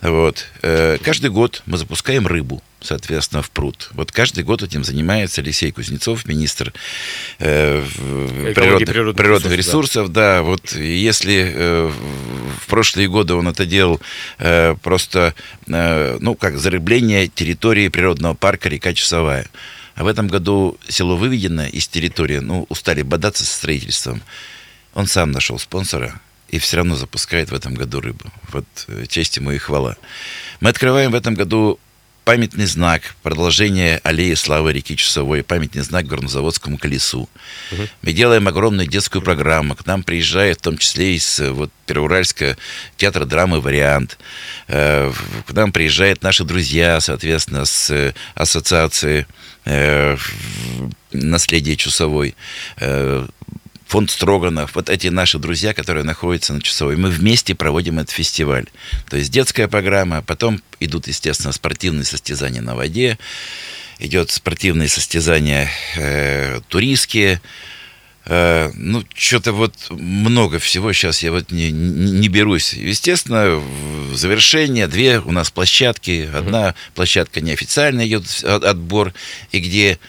Вот. 0.01 0.47
Э, 0.63 0.99
каждый 1.03 1.31
год 1.31 1.63
мы 1.67 1.79
запускаем 1.79 2.27
рыбу, 2.27 2.63
соответственно, 2.81 3.43
в 3.43 3.51
пруд. 3.51 3.89
Вот 3.93 4.13
каждый 4.13 4.45
год 4.45 4.63
этим 4.63 4.85
занимается 4.85 5.41
Алексей 5.41 5.73
Кузнецов, 5.73 6.27
министр 6.27 6.73
э, 7.39 7.85
природных, 8.55 8.89
природных, 8.89 9.17
природных 9.17 9.53
ресурсов. 9.53 10.13
Да. 10.13 10.37
да, 10.37 10.43
вот 10.43 10.73
если 10.73 11.53
э, 11.55 11.93
в 12.61 12.67
прошлые 12.67 13.09
годы 13.09 13.35
он 13.35 13.49
это 13.49 13.67
делал 13.67 14.01
э, 14.39 14.77
просто, 14.83 15.35
э, 15.67 16.19
ну, 16.21 16.35
как 16.35 16.59
зарыбление 16.59 17.29
территории 17.29 17.89
природного 17.89 18.35
парка 18.35 18.69
река 18.69 18.93
Часовая. 18.95 19.47
А 19.95 20.05
в 20.05 20.09
этом 20.09 20.29
году 20.29 20.79
село 20.89 21.17
выведено 21.17 21.67
из 21.67 21.89
территории, 21.89 22.39
ну, 22.39 22.67
устали 22.69 23.03
бодаться 23.03 23.45
со 23.45 23.55
строительством. 23.55 24.23
Он 24.93 25.07
сам 25.07 25.31
нашел 25.31 25.59
спонсора, 25.59 26.21
и 26.49 26.59
все 26.59 26.77
равно 26.79 26.97
запускает 26.97 27.51
в 27.51 27.55
этом 27.55 27.75
году 27.75 28.01
рыбу. 28.01 28.31
Вот 28.53 28.67
э, 28.89 29.07
честь 29.09 29.37
ему 29.39 29.53
и 29.53 29.59
хвала. 29.59 29.97
Мы 30.61 30.69
открываем 30.69 31.13
в 31.13 31.15
этом 31.15 31.35
году 31.35 31.81
памятный 32.27 32.67
знак, 32.67 33.15
продолжение 33.23 34.01
аллеи 34.03 34.35
славы 34.35 34.73
реки 34.73 34.97
Часовой, 34.97 35.45
памятный 35.45 35.83
знак 35.83 36.09
Горнозаводскому 36.09 36.77
колесу. 36.77 37.29
Угу. 37.71 37.83
Мы 38.03 38.13
делаем 38.13 38.49
огромную 38.49 38.89
детскую 38.89 39.23
программу. 39.23 39.77
К 39.77 39.87
нам 39.87 40.03
приезжает 40.03 40.59
в 40.59 40.63
том 40.63 40.77
числе 40.77 41.15
из 41.15 41.39
э, 41.39 41.53
вот, 41.53 41.71
Первоуральска 41.87 42.57
театра 42.97 43.27
драмы 43.27 43.61
«Вариант». 43.61 44.19
Э, 44.67 45.13
к 45.47 45.53
нам 45.53 45.71
приезжают 45.71 46.25
наши 46.25 46.43
друзья, 46.43 47.01
соответственно, 47.01 47.65
с 47.65 48.13
ассоциации 48.35 49.29
«Наследие 51.13 51.77
Чусовой» 51.77 52.35
фонд 53.97 54.11
Строганов, 54.11 54.75
вот 54.75 54.91
эти 54.91 55.07
наши 55.07 55.39
друзья, 55.39 55.73
которые 55.73 56.05
находятся 56.05 56.53
на 56.53 56.61
Часовой. 56.61 56.99
Мы 56.99 57.09
вместе 57.09 57.55
проводим 57.55 57.99
этот 57.99 58.11
фестиваль. 58.11 58.67
То 59.09 59.17
есть 59.17 59.31
детская 59.31 59.69
программа, 59.69 60.21
потом 60.21 60.61
идут, 60.81 61.09
естественно, 61.09 61.51
спортивные 61.51 62.05
состязания 62.05 62.61
на 62.61 62.77
воде, 62.77 63.19
идет 63.99 64.31
спортивные 64.31 64.91
состязания 64.91 65.71
э, 65.97 66.61
туристские, 66.69 67.41
Э, 68.29 68.73
ну, 68.75 69.05
что-то 69.15 69.53
вот 69.53 69.73
много 69.91 70.59
всего 70.59 70.93
сейчас 70.93 71.23
я 71.23 71.31
вот 71.31 71.53
не, 71.53 71.71
не 71.71 72.29
берусь. 72.29 72.73
Естественно, 72.73 73.55
в 73.57 74.17
завершение 74.17 74.89
две 74.89 75.21
у 75.21 75.31
нас 75.31 75.51
площадки. 75.53 76.29
Одна 76.35 76.75
площадка 76.97 77.41
неофициально 77.41 78.07
идет 78.07 78.25
отбор, 78.45 79.15
и 79.53 79.61
где 79.61 80.01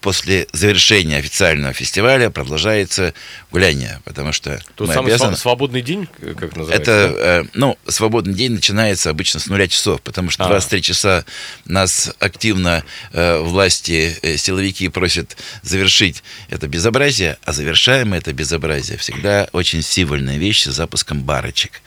после 0.00 0.46
завершения 0.52 1.18
официального 1.18 1.72
фестиваля 1.72 2.30
продолжается 2.30 3.14
гуляние, 3.50 4.00
потому 4.04 4.32
что 4.32 4.60
Тот 4.74 4.88
мы 4.88 4.94
самый 4.94 5.08
обязаны... 5.08 5.36
свободный 5.36 5.82
день, 5.82 6.08
как 6.36 6.56
называется? 6.56 6.92
Это, 6.92 7.14
э, 7.18 7.44
ну, 7.54 7.78
свободный 7.86 8.34
день 8.34 8.52
начинается 8.52 9.10
обычно 9.10 9.40
с 9.40 9.46
нуля 9.46 9.68
часов, 9.68 10.00
потому 10.02 10.30
что 10.30 10.44
а. 10.44 10.48
23 10.48 10.82
часа 10.82 11.24
нас 11.64 12.12
активно 12.18 12.82
э, 13.12 13.38
власти, 13.38 14.16
э, 14.22 14.36
силовики 14.36 14.88
просят 14.88 15.36
завершить 15.62 16.22
это 16.48 16.66
безобразие, 16.66 17.38
а 17.44 17.52
завершаем 17.52 18.10
мы 18.10 18.16
это 18.16 18.32
безобразие 18.32 18.98
всегда 18.98 19.48
очень 19.52 19.82
символьная 19.82 20.38
вещь 20.38 20.64
с 20.64 20.72
запуском 20.72 21.22
барочек. 21.22 21.82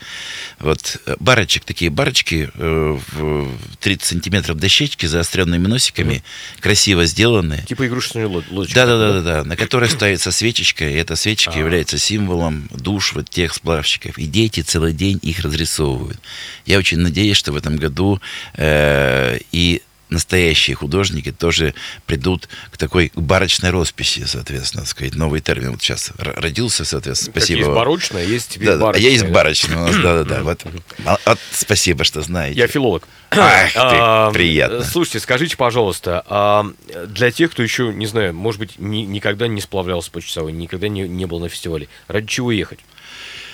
Вот 0.58 0.98
э, 1.06 1.16
барочек, 1.20 1.64
такие 1.64 1.90
барочки 1.90 2.50
э, 2.54 2.98
в 3.12 3.48
30 3.80 4.04
сантиметров 4.04 4.56
дощечки, 4.58 5.06
заостренными 5.06 5.66
носиками, 5.66 6.14
mm. 6.14 6.60
красиво 6.60 7.06
сделанные. 7.06 7.64
Типа 7.66 7.86
игрушечная 7.86 8.28
лодочка. 8.28 8.74
Да, 8.74 8.86
да, 8.86 8.98
да, 8.98 9.12
да, 9.12 9.22
да, 9.22 9.44
на 9.44 9.56
которой 9.56 9.90
ставится 9.90 10.30
свечечка, 10.30 10.88
и 10.88 10.94
эта 10.94 11.16
свечечка 11.16 11.54
а. 11.54 11.58
является 11.58 11.98
символом 11.98 12.68
душ 12.70 13.12
вот 13.14 13.28
тех 13.28 13.52
сплавщиков. 13.52 14.18
И 14.18 14.26
дети 14.26 14.60
целый 14.60 14.92
день 14.92 15.18
их 15.22 15.40
разрисовывают. 15.40 16.18
Я 16.64 16.78
очень 16.78 16.98
надеюсь, 16.98 17.36
что 17.36 17.52
в 17.52 17.56
этом 17.56 17.76
году 17.76 18.20
э, 18.54 19.38
и 19.52 19.82
настоящие 20.08 20.76
художники 20.76 21.32
тоже 21.32 21.74
придут 22.06 22.48
к 22.70 22.76
такой 22.76 23.12
барочной 23.14 23.70
росписи, 23.70 24.24
соответственно, 24.26 24.82
так 24.82 24.90
сказать, 24.90 25.14
новый 25.14 25.40
термин 25.40 25.72
вот 25.72 25.82
сейчас 25.82 26.12
родился, 26.16 26.84
соответственно, 26.84 27.32
спасибо. 27.32 27.60
Как 27.60 27.66
есть 27.66 27.76
барочная, 27.76 28.24
есть 28.24 28.48
теперь 28.50 28.68
да, 28.68 28.78
барочная. 28.78 29.08
А 29.08 29.12
есть 29.12 29.26
барочная 29.26 29.78
у 29.78 29.80
нас, 29.86 29.96
да-да-да, 29.96 30.42
вот, 30.42 30.60
вот 30.98 31.38
спасибо, 31.52 32.04
что 32.04 32.22
знаете. 32.22 32.58
Я 32.58 32.66
филолог. 32.66 33.08
Ах 33.30 33.72
ты, 33.72 33.78
а, 33.78 34.30
приятно. 34.32 34.84
Слушайте, 34.84 35.20
скажите, 35.20 35.56
пожалуйста, 35.56 36.24
а 36.26 36.66
для 37.08 37.30
тех, 37.30 37.50
кто 37.50 37.62
еще, 37.62 37.92
не 37.92 38.06
знаю, 38.06 38.32
может 38.34 38.60
быть, 38.60 38.78
ни, 38.78 38.98
никогда 38.98 39.48
не 39.48 39.60
сплавлялся 39.60 40.10
по 40.10 40.22
часовой, 40.22 40.52
никогда 40.52 40.88
не, 40.88 41.02
не 41.02 41.26
был 41.26 41.40
на 41.40 41.48
фестивале, 41.48 41.88
ради 42.08 42.28
чего 42.28 42.52
ехать? 42.52 42.78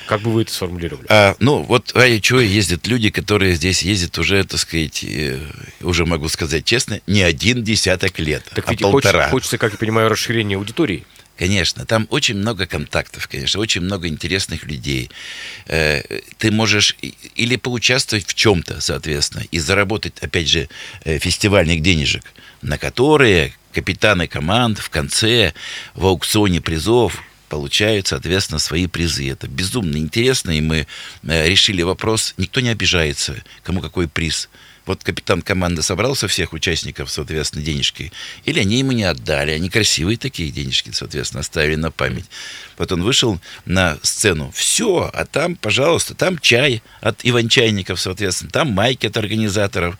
Как 0.07 0.21
бы 0.21 0.33
вы 0.33 0.43
это 0.43 0.53
сформулировали? 0.53 1.07
А, 1.09 1.37
ну, 1.39 1.63
вот 1.63 1.93
ради 1.95 2.21
чего 2.21 2.41
ездят 2.41 2.87
люди, 2.87 3.11
которые 3.11 3.55
здесь 3.55 3.83
ездят 3.83 4.19
уже, 4.19 4.45
так 4.45 4.61
сказать, 4.61 5.05
э, 5.05 5.39
уже 5.81 6.07
могу 6.07 6.29
сказать 6.29 6.65
честно, 6.65 7.01
не 7.07 7.23
один 7.23 7.63
десяток 7.63 8.19
лет, 8.19 8.45
так 8.55 8.69
а 8.69 8.75
полтора. 8.75 8.91
Хочется, 8.91 9.31
хочется, 9.31 9.59
как 9.59 9.73
я 9.73 9.79
понимаю, 9.79 10.09
расширение 10.09 10.57
аудитории. 10.57 11.05
Конечно, 11.39 11.87
там 11.87 12.07
очень 12.11 12.37
много 12.37 12.67
контактов, 12.67 13.27
конечно, 13.27 13.59
очень 13.59 13.81
много 13.81 14.07
интересных 14.07 14.65
людей. 14.65 15.11
Э, 15.67 16.03
ты 16.39 16.51
можешь 16.51 16.97
или 17.35 17.57
поучаствовать 17.57 18.27
в 18.27 18.35
чем-то, 18.35 18.81
соответственно, 18.81 19.45
и 19.51 19.59
заработать, 19.59 20.13
опять 20.21 20.49
же, 20.49 20.69
э, 21.05 21.19
фестивальных 21.19 21.81
денежек, 21.81 22.23
на 22.61 22.79
которые 22.79 23.55
капитаны 23.73 24.29
команд 24.29 24.79
в 24.79 24.91
конце 24.91 25.55
в 25.95 26.07
аукционе 26.07 26.61
призов 26.61 27.23
получают, 27.53 28.07
соответственно, 28.07 28.59
свои 28.59 28.87
призы. 28.87 29.29
Это 29.29 29.47
безумно 29.47 29.99
интересно, 29.99 30.53
и 30.53 30.63
мы 30.63 30.87
э, 31.23 31.49
решили 31.51 31.83
вопрос, 31.83 32.33
никто 32.39 32.61
не 32.61 32.71
обижается, 32.71 33.45
кому 33.63 33.83
какой 33.83 34.09
приз. 34.09 34.49
Вот 34.87 35.05
капитан 35.05 35.43
команды 35.43 35.83
собрал 35.83 36.17
со 36.17 36.29
всех 36.29 36.55
участников, 36.55 37.11
соответственно, 37.11 37.63
денежки, 37.63 38.11
или 38.47 38.59
они 38.59 38.79
ему 38.79 38.93
не 38.93 39.05
отдали, 39.05 39.51
они 39.51 39.69
красивые 39.69 40.17
такие 40.17 40.51
денежки, 40.51 40.93
соответственно, 40.93 41.41
оставили 41.41 41.75
на 41.75 41.91
память. 41.91 42.25
Вот 42.79 42.91
он 42.91 43.03
вышел 43.03 43.39
на 43.67 43.99
сцену, 44.01 44.51
все, 44.55 45.11
а 45.13 45.27
там, 45.27 45.55
пожалуйста, 45.55 46.15
там 46.15 46.39
чай 46.39 46.83
от 47.03 47.21
иван-чайников, 47.23 48.01
соответственно, 48.01 48.51
там 48.51 48.71
майки 48.71 49.07
от 49.07 49.17
организаторов, 49.19 49.99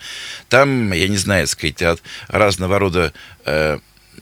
там, 0.49 0.91
я 0.95 1.07
не 1.07 1.19
знаю, 1.19 1.47
сказать, 1.47 1.83
от 1.83 2.03
разного 2.29 2.79
рода 2.79 3.13
э, 3.45 3.79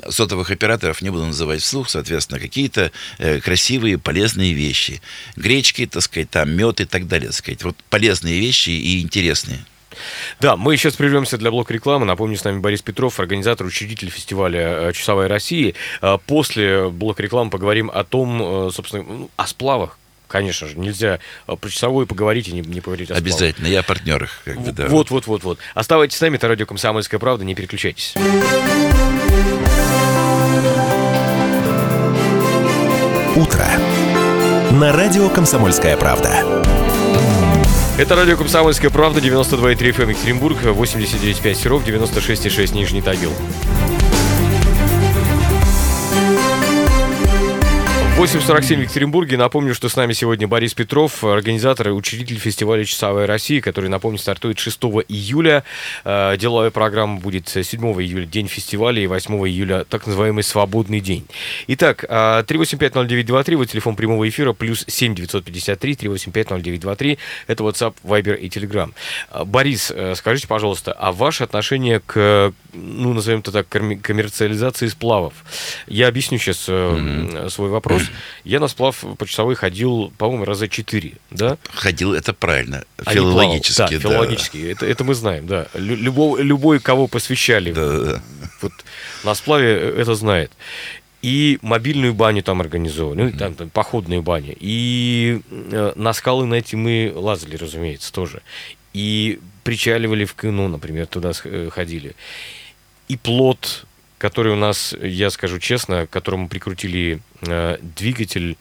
сотовых 0.08 0.50
операторов, 0.50 1.02
не 1.02 1.10
буду 1.10 1.26
называть 1.26 1.62
вслух, 1.62 1.88
соответственно, 1.88 2.40
какие-то 2.40 2.92
э, 3.18 3.40
красивые, 3.40 3.98
полезные 3.98 4.52
вещи. 4.52 5.00
Гречки, 5.36 5.86
так 5.86 6.02
сказать, 6.02 6.30
там, 6.30 6.50
мед 6.50 6.80
и 6.80 6.84
так 6.84 7.06
далее, 7.06 7.28
так 7.28 7.36
сказать. 7.36 7.62
Вот 7.64 7.76
полезные 7.88 8.38
вещи 8.40 8.70
и 8.70 9.02
интересные. 9.02 9.64
Да, 10.40 10.56
мы 10.56 10.76
сейчас 10.76 10.94
прервемся 10.94 11.36
для 11.36 11.50
блока 11.50 11.74
рекламы. 11.74 12.06
Напомню, 12.06 12.36
с 12.36 12.44
нами 12.44 12.60
Борис 12.60 12.82
Петров, 12.82 13.18
организатор, 13.20 13.66
учредитель 13.66 14.10
фестиваля 14.10 14.88
э, 14.88 14.92
«Часовая 14.92 15.28
Россия». 15.28 15.74
Э, 16.00 16.18
после 16.26 16.88
блока 16.88 17.22
рекламы 17.22 17.50
поговорим 17.50 17.90
о 17.92 18.04
том, 18.04 18.68
э, 18.68 18.70
собственно, 18.72 19.02
ну, 19.02 19.30
о 19.36 19.46
сплавах, 19.46 19.96
Конечно 20.28 20.68
же, 20.68 20.78
нельзя 20.78 21.18
про 21.44 21.68
часовую 21.68 22.06
поговорить 22.06 22.46
и 22.46 22.52
не, 22.52 22.60
не 22.60 22.80
поговорить 22.80 23.10
о 23.10 23.14
сплавах. 23.14 23.34
Обязательно, 23.34 23.66
я 23.66 23.80
о 23.80 23.82
партнерах. 23.82 24.40
Как 24.44 24.60
бы, 24.60 24.70
да. 24.70 24.86
Вот, 24.86 25.10
вот, 25.10 25.26
вот, 25.26 25.42
вот. 25.42 25.58
Оставайтесь 25.74 26.18
с 26.18 26.20
нами, 26.20 26.36
это 26.36 26.46
радио 26.46 26.66
«Комсомольская 26.66 27.18
правда», 27.18 27.44
не 27.44 27.56
переключайтесь. 27.56 28.14
Утро. 33.40 33.64
На 34.70 34.92
радио 34.92 35.30
«Комсомольская 35.30 35.96
правда». 35.96 36.44
Это 37.96 38.14
радио 38.14 38.36
«Комсомольская 38.36 38.90
правда», 38.90 39.20
92,3 39.20 39.76
FM 39.78 40.10
Екатеринбург, 40.10 40.58
89,5 40.62 41.54
Серов, 41.54 41.86
96,6 41.86 42.74
Нижний 42.74 43.00
Тагил. 43.00 43.32
8.47 48.20 48.76
в 48.76 48.80
Екатеринбурге. 48.82 49.38
Напомню, 49.38 49.74
что 49.74 49.88
с 49.88 49.96
нами 49.96 50.12
сегодня 50.12 50.46
Борис 50.46 50.74
Петров, 50.74 51.24
организатор 51.24 51.88
и 51.88 51.90
учредитель 51.90 52.36
фестиваля 52.36 52.84
«Часовая 52.84 53.26
Россия», 53.26 53.62
который, 53.62 53.88
напомню, 53.88 54.18
стартует 54.18 54.58
6 54.58 54.78
июля. 55.08 55.64
Э, 56.04 56.36
деловая 56.36 56.70
программа 56.70 57.18
будет 57.18 57.48
7 57.48 57.64
июля, 58.02 58.26
день 58.26 58.46
фестиваля, 58.46 59.02
и 59.02 59.06
8 59.06 59.34
июля 59.48 59.86
так 59.88 60.06
называемый 60.06 60.42
«Свободный 60.42 61.00
день». 61.00 61.26
Итак, 61.68 62.04
3850923, 62.04 63.54
э, 63.54 63.56
вот 63.56 63.70
телефон 63.70 63.96
прямого 63.96 64.28
эфира, 64.28 64.52
плюс 64.52 64.84
7953 64.86 65.94
3850923, 65.94 67.16
это 67.46 67.64
WhatsApp, 67.64 67.94
Viber 68.04 68.36
и 68.36 68.48
Telegram. 68.50 68.92
Э, 69.30 69.44
Борис, 69.46 69.90
скажите, 70.16 70.46
пожалуйста, 70.46 70.92
а 70.92 71.12
ваше 71.12 71.44
отношение 71.44 72.00
к, 72.00 72.52
ну, 72.74 73.14
назовем 73.14 73.38
это 73.38 73.50
так, 73.50 73.66
коммерциализации 73.66 74.88
сплавов? 74.88 75.32
Я 75.86 76.08
объясню 76.08 76.36
сейчас 76.36 76.68
mm-hmm. 76.68 77.48
свой 77.48 77.70
вопрос. 77.70 78.09
Я 78.44 78.60
на 78.60 78.68
сплав 78.68 79.04
почасовой 79.18 79.54
ходил, 79.54 80.12
по-моему, 80.18 80.44
раза 80.44 80.68
четыре, 80.68 81.14
да? 81.30 81.58
Ходил, 81.72 82.14
это 82.14 82.32
правильно. 82.32 82.84
А 83.04 83.12
филологически, 83.12 83.78
да. 83.78 83.88
да. 83.88 83.98
филологически. 83.98 84.70
Это, 84.70 84.86
это 84.86 85.04
мы 85.04 85.14
знаем, 85.14 85.46
да. 85.46 85.66
Любой, 85.74 86.42
любой 86.42 86.80
кого 86.80 87.06
посвящали 87.06 87.72
да, 87.72 87.98
да. 87.98 88.22
Вот, 88.62 88.72
на 89.24 89.34
сплаве, 89.34 89.68
э, 89.68 90.00
это 90.00 90.14
знает. 90.14 90.52
И 91.22 91.58
мобильную 91.60 92.14
баню 92.14 92.42
там 92.42 92.60
организовали, 92.60 93.22
ну, 93.22 93.32
там, 93.32 93.54
там 93.54 93.68
походные 93.68 94.22
бани. 94.22 94.56
И 94.58 95.42
э, 95.50 95.92
на 95.96 96.12
скалы 96.14 96.46
на 96.46 96.54
эти 96.54 96.76
мы 96.76 97.12
лазали, 97.14 97.56
разумеется, 97.56 98.12
тоже. 98.12 98.42
И 98.94 99.38
причаливали 99.62 100.24
в 100.24 100.34
Кыну, 100.34 100.68
например, 100.68 101.06
туда 101.06 101.32
э, 101.44 101.68
ходили. 101.70 102.14
И 103.08 103.16
плод 103.16 103.84
который 104.20 104.52
у 104.52 104.56
нас, 104.56 104.94
я 105.02 105.30
скажу 105.30 105.58
честно, 105.58 106.06
к 106.06 106.10
которому 106.10 106.48
прикрутили 106.48 107.22
э, 107.40 107.78
двигатель 107.80 108.58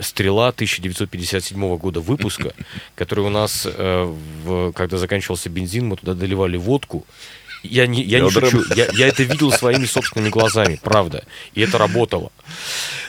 «Стрела» 0.00 0.48
1957 0.48 1.76
года 1.76 2.00
выпуска, 2.00 2.52
который 2.96 3.24
у 3.24 3.28
нас, 3.28 3.68
э, 3.70 4.14
в, 4.44 4.72
когда 4.72 4.98
заканчивался 4.98 5.48
бензин, 5.48 5.86
мы 5.86 5.96
туда 5.96 6.14
доливали 6.14 6.56
водку, 6.56 7.06
я 7.62 7.86
не, 7.86 8.02
я 8.02 8.18
не 8.18 8.30
шучу, 8.30 8.64
я, 8.74 8.88
я 8.92 9.06
это 9.06 9.22
видел 9.22 9.52
своими 9.52 9.84
собственными 9.84 10.30
глазами, 10.30 10.80
правда. 10.82 11.24
И 11.54 11.60
это 11.60 11.78
работало. 11.78 12.32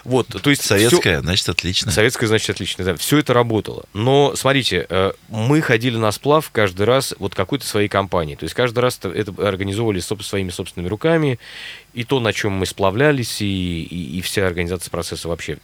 Вот, 0.04 0.28
то 0.28 0.50
есть 0.50 0.64
Советская, 0.64 1.18
все... 1.18 1.22
значит, 1.22 1.50
отлично. 1.50 1.92
Советская, 1.92 2.28
значит, 2.28 2.50
отлично, 2.50 2.84
да. 2.84 2.96
Все 2.96 3.20
это 3.20 3.34
работало. 3.34 3.86
Но, 3.94 4.36
смотрите, 4.36 4.86
э, 4.90 5.12
мы 5.30 5.62
ходили 5.62 5.98
на 5.98 6.12
сплав 6.12 6.50
каждый 6.52 6.86
раз 6.86 7.14
вот 7.20 7.36
какой-то 7.36 7.66
своей 7.66 7.88
компании. 7.88 8.36
То 8.36 8.44
есть 8.44 8.56
каждый 8.56 8.80
раз 8.80 9.00
это 9.04 9.34
организовывали 9.48 10.00
своими 10.00 10.50
собственными 10.50 10.90
руками. 10.90 11.40
И 11.94 12.06
то, 12.06 12.22
на 12.22 12.32
чем 12.32 12.54
мы 12.54 12.66
сплавлялись, 12.66 13.42
и, 13.42 13.84
и, 13.84 14.18
и 14.18 14.22
вся 14.22 14.48
организация 14.48 14.90
процесса 14.90 15.28
вообще. 15.28 15.58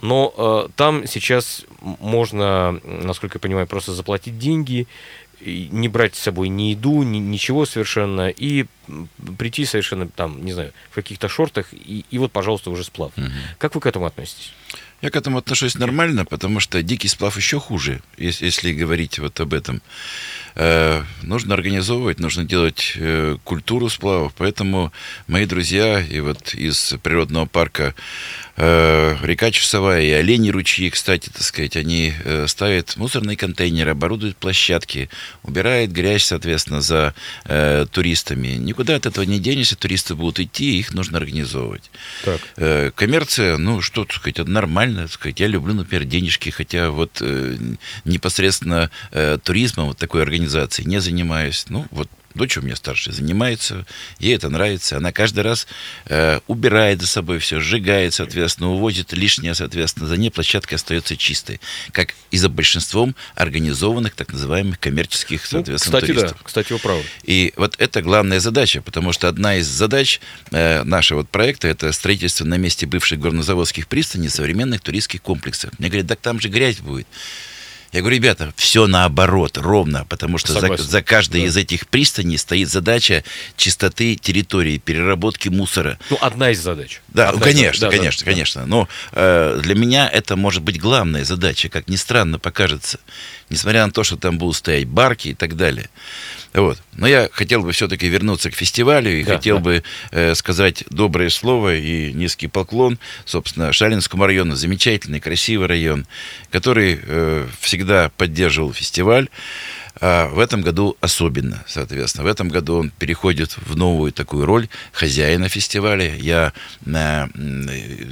Но 0.00 0.32
э, 0.36 0.68
там 0.74 1.06
сейчас 1.06 1.64
можно, 1.82 2.80
насколько 2.82 3.36
я 3.36 3.40
понимаю, 3.40 3.66
просто 3.66 3.92
заплатить 3.92 4.38
деньги, 4.38 4.86
не 5.40 5.88
брать 5.88 6.14
с 6.16 6.20
собой 6.20 6.48
ни 6.48 6.70
еду, 6.70 7.02
ни, 7.02 7.18
ничего 7.18 7.66
совершенно, 7.66 8.28
и 8.28 8.66
прийти 9.38 9.64
совершенно 9.64 10.08
там, 10.08 10.44
не 10.44 10.52
знаю, 10.52 10.72
в 10.90 10.94
каких-то 10.94 11.28
шортах, 11.28 11.66
и, 11.72 12.04
и 12.10 12.18
вот, 12.18 12.32
пожалуйста, 12.32 12.70
уже 12.70 12.84
сплав. 12.84 13.12
Угу. 13.16 13.26
Как 13.58 13.74
вы 13.74 13.80
к 13.80 13.86
этому 13.86 14.06
относитесь? 14.06 14.52
Я 15.02 15.10
к 15.10 15.16
этому 15.16 15.38
отношусь 15.38 15.74
нормально, 15.74 16.24
потому 16.24 16.58
что 16.58 16.82
дикий 16.82 17.08
сплав 17.08 17.36
еще 17.36 17.60
хуже, 17.60 18.00
если, 18.16 18.46
если 18.46 18.72
говорить 18.72 19.18
вот 19.18 19.38
об 19.40 19.52
этом. 19.52 19.82
Э, 20.54 21.04
нужно 21.22 21.52
организовывать, 21.54 22.18
нужно 22.18 22.44
делать 22.44 22.94
э, 22.96 23.36
культуру 23.44 23.90
сплавов. 23.90 24.32
Поэтому 24.38 24.92
мои 25.26 25.44
друзья 25.44 26.00
и 26.00 26.20
вот 26.20 26.54
из 26.54 26.94
природного 27.02 27.44
парка 27.44 27.94
река 28.56 29.50
Часовая 29.50 30.02
и 30.02 30.10
Олени 30.10 30.50
ручьи, 30.50 30.88
кстати, 30.90 31.28
так 31.28 31.42
сказать, 31.42 31.76
они 31.76 32.14
э, 32.24 32.46
ставят 32.48 32.96
мусорные 32.96 33.36
контейнеры, 33.36 33.90
оборудуют 33.90 34.36
площадки, 34.36 35.10
убирают 35.42 35.90
грязь, 35.90 36.24
соответственно, 36.24 36.80
за 36.80 37.14
э, 37.44 37.86
туристами. 37.90 38.48
Никуда 38.48 38.96
от 38.96 39.06
этого 39.06 39.24
не 39.24 39.38
денешься, 39.38 39.76
туристы 39.76 40.14
будут 40.14 40.40
идти, 40.40 40.78
их 40.78 40.94
нужно 40.94 41.18
организовывать. 41.18 41.90
Так. 42.24 42.40
Э, 42.56 42.90
коммерция, 42.94 43.58
ну, 43.58 43.82
что, 43.82 44.04
так 44.04 44.16
сказать, 44.16 44.38
это 44.38 44.50
нормально, 44.50 45.02
так 45.02 45.12
сказать. 45.12 45.40
Я 45.40 45.48
люблю, 45.48 45.74
например, 45.74 46.04
денежки, 46.04 46.50
хотя 46.50 46.90
вот 46.90 47.18
э, 47.20 47.56
непосредственно 48.04 48.90
э, 49.12 49.38
туризмом, 49.42 49.88
вот 49.88 49.98
такой 49.98 50.22
организации 50.22 50.82
не 50.84 51.00
занимаюсь. 51.00 51.66
Ну, 51.68 51.86
вот 51.90 52.08
дочь 52.36 52.56
у 52.56 52.62
меня 52.62 52.76
старшая 52.76 53.14
занимается, 53.14 53.86
ей 54.18 54.36
это 54.36 54.48
нравится. 54.48 54.96
Она 54.96 55.12
каждый 55.12 55.40
раз 55.40 55.66
э, 56.06 56.40
убирает 56.46 57.00
за 57.00 57.06
собой 57.06 57.38
все, 57.38 57.60
сжигает, 57.60 58.14
соответственно, 58.14 58.70
увозит 58.70 59.12
лишнее, 59.12 59.54
соответственно. 59.54 60.06
За 60.06 60.16
ней 60.16 60.30
площадка 60.30 60.76
остается 60.76 61.16
чистой, 61.16 61.60
как 61.92 62.14
и 62.30 62.38
за 62.38 62.48
большинством 62.48 63.14
организованных 63.34 64.14
так 64.14 64.32
называемых 64.32 64.78
коммерческих, 64.78 65.40
ну, 65.42 65.58
соответственно, 65.58 65.94
ну, 65.94 65.98
кстати, 65.98 66.12
туристов. 66.12 66.38
Да, 66.38 66.44
кстати, 66.44 66.72
вы 66.72 66.78
правы. 66.78 67.02
И 67.24 67.52
вот 67.56 67.74
это 67.78 68.02
главная 68.02 68.40
задача, 68.40 68.82
потому 68.82 69.12
что 69.12 69.28
одна 69.28 69.56
из 69.56 69.66
задач 69.66 70.20
э, 70.50 70.82
нашего 70.84 71.18
вот 71.18 71.30
проекта 71.30 71.68
это 71.68 71.90
строительство 71.92 72.44
на 72.44 72.56
месте 72.56 72.86
бывших 72.86 73.18
горнозаводских 73.18 73.88
пристаней 73.88 74.28
современных 74.28 74.80
туристских 74.80 75.22
комплексов. 75.22 75.72
Мне 75.78 75.88
говорят, 75.88 76.08
так 76.08 76.20
там 76.20 76.40
же 76.40 76.48
грязь 76.48 76.78
будет. 76.78 77.06
Я 77.92 78.00
говорю, 78.00 78.16
ребята, 78.16 78.52
все 78.56 78.86
наоборот, 78.86 79.58
ровно, 79.58 80.04
потому 80.04 80.38
что 80.38 80.52
за, 80.52 80.76
за 80.76 81.02
каждой 81.02 81.42
да. 81.42 81.46
из 81.48 81.56
этих 81.56 81.86
пристаней 81.86 82.38
стоит 82.38 82.68
задача 82.68 83.24
чистоты 83.56 84.16
территории, 84.16 84.78
переработки 84.78 85.48
мусора. 85.48 85.98
Ну, 86.10 86.18
одна 86.20 86.50
из 86.50 86.60
задач. 86.60 87.00
Да, 87.08 87.28
одна 87.28 87.38
ну, 87.38 87.44
конечно, 87.44 87.88
да, 87.88 87.96
конечно, 87.96 88.24
да, 88.24 88.30
конечно. 88.30 88.60
Да. 88.62 88.66
Но 88.66 88.88
э, 89.12 89.60
для 89.62 89.74
меня 89.74 90.08
это 90.08 90.36
может 90.36 90.62
быть 90.62 90.80
главная 90.80 91.24
задача, 91.24 91.68
как 91.68 91.88
ни 91.88 91.96
странно 91.96 92.38
покажется, 92.38 92.98
несмотря 93.50 93.86
на 93.86 93.92
то, 93.92 94.04
что 94.04 94.16
там 94.16 94.38
будут 94.38 94.56
стоять 94.56 94.86
барки 94.86 95.28
и 95.28 95.34
так 95.34 95.56
далее. 95.56 95.88
Вот. 96.56 96.78
Но 96.96 97.06
я 97.06 97.28
хотел 97.30 97.62
бы 97.62 97.72
все-таки 97.72 98.08
вернуться 98.08 98.50
к 98.50 98.54
фестивалю 98.54 99.10
и 99.10 99.22
да, 99.22 99.34
хотел 99.34 99.58
да. 99.58 99.64
бы 99.64 99.82
э, 100.10 100.34
сказать 100.34 100.84
доброе 100.88 101.28
слово 101.28 101.76
и 101.76 102.12
низкий 102.14 102.48
поклон, 102.48 102.98
собственно, 103.26 103.72
Шалинскому 103.72 104.24
району, 104.24 104.54
замечательный, 104.56 105.20
красивый 105.20 105.68
район, 105.68 106.06
который 106.50 106.98
э, 107.02 107.46
всегда 107.60 108.10
поддерживал 108.16 108.72
фестиваль. 108.72 109.28
А 110.00 110.28
в 110.28 110.38
этом 110.38 110.60
году 110.60 110.96
особенно, 111.00 111.64
соответственно. 111.66 112.24
В 112.24 112.26
этом 112.26 112.48
году 112.48 112.76
он 112.78 112.90
переходит 112.90 113.56
в 113.56 113.76
новую 113.76 114.12
такую 114.12 114.44
роль 114.44 114.68
хозяина 114.92 115.48
фестиваля. 115.48 116.14
Я 116.16 116.52
э, 116.84 117.26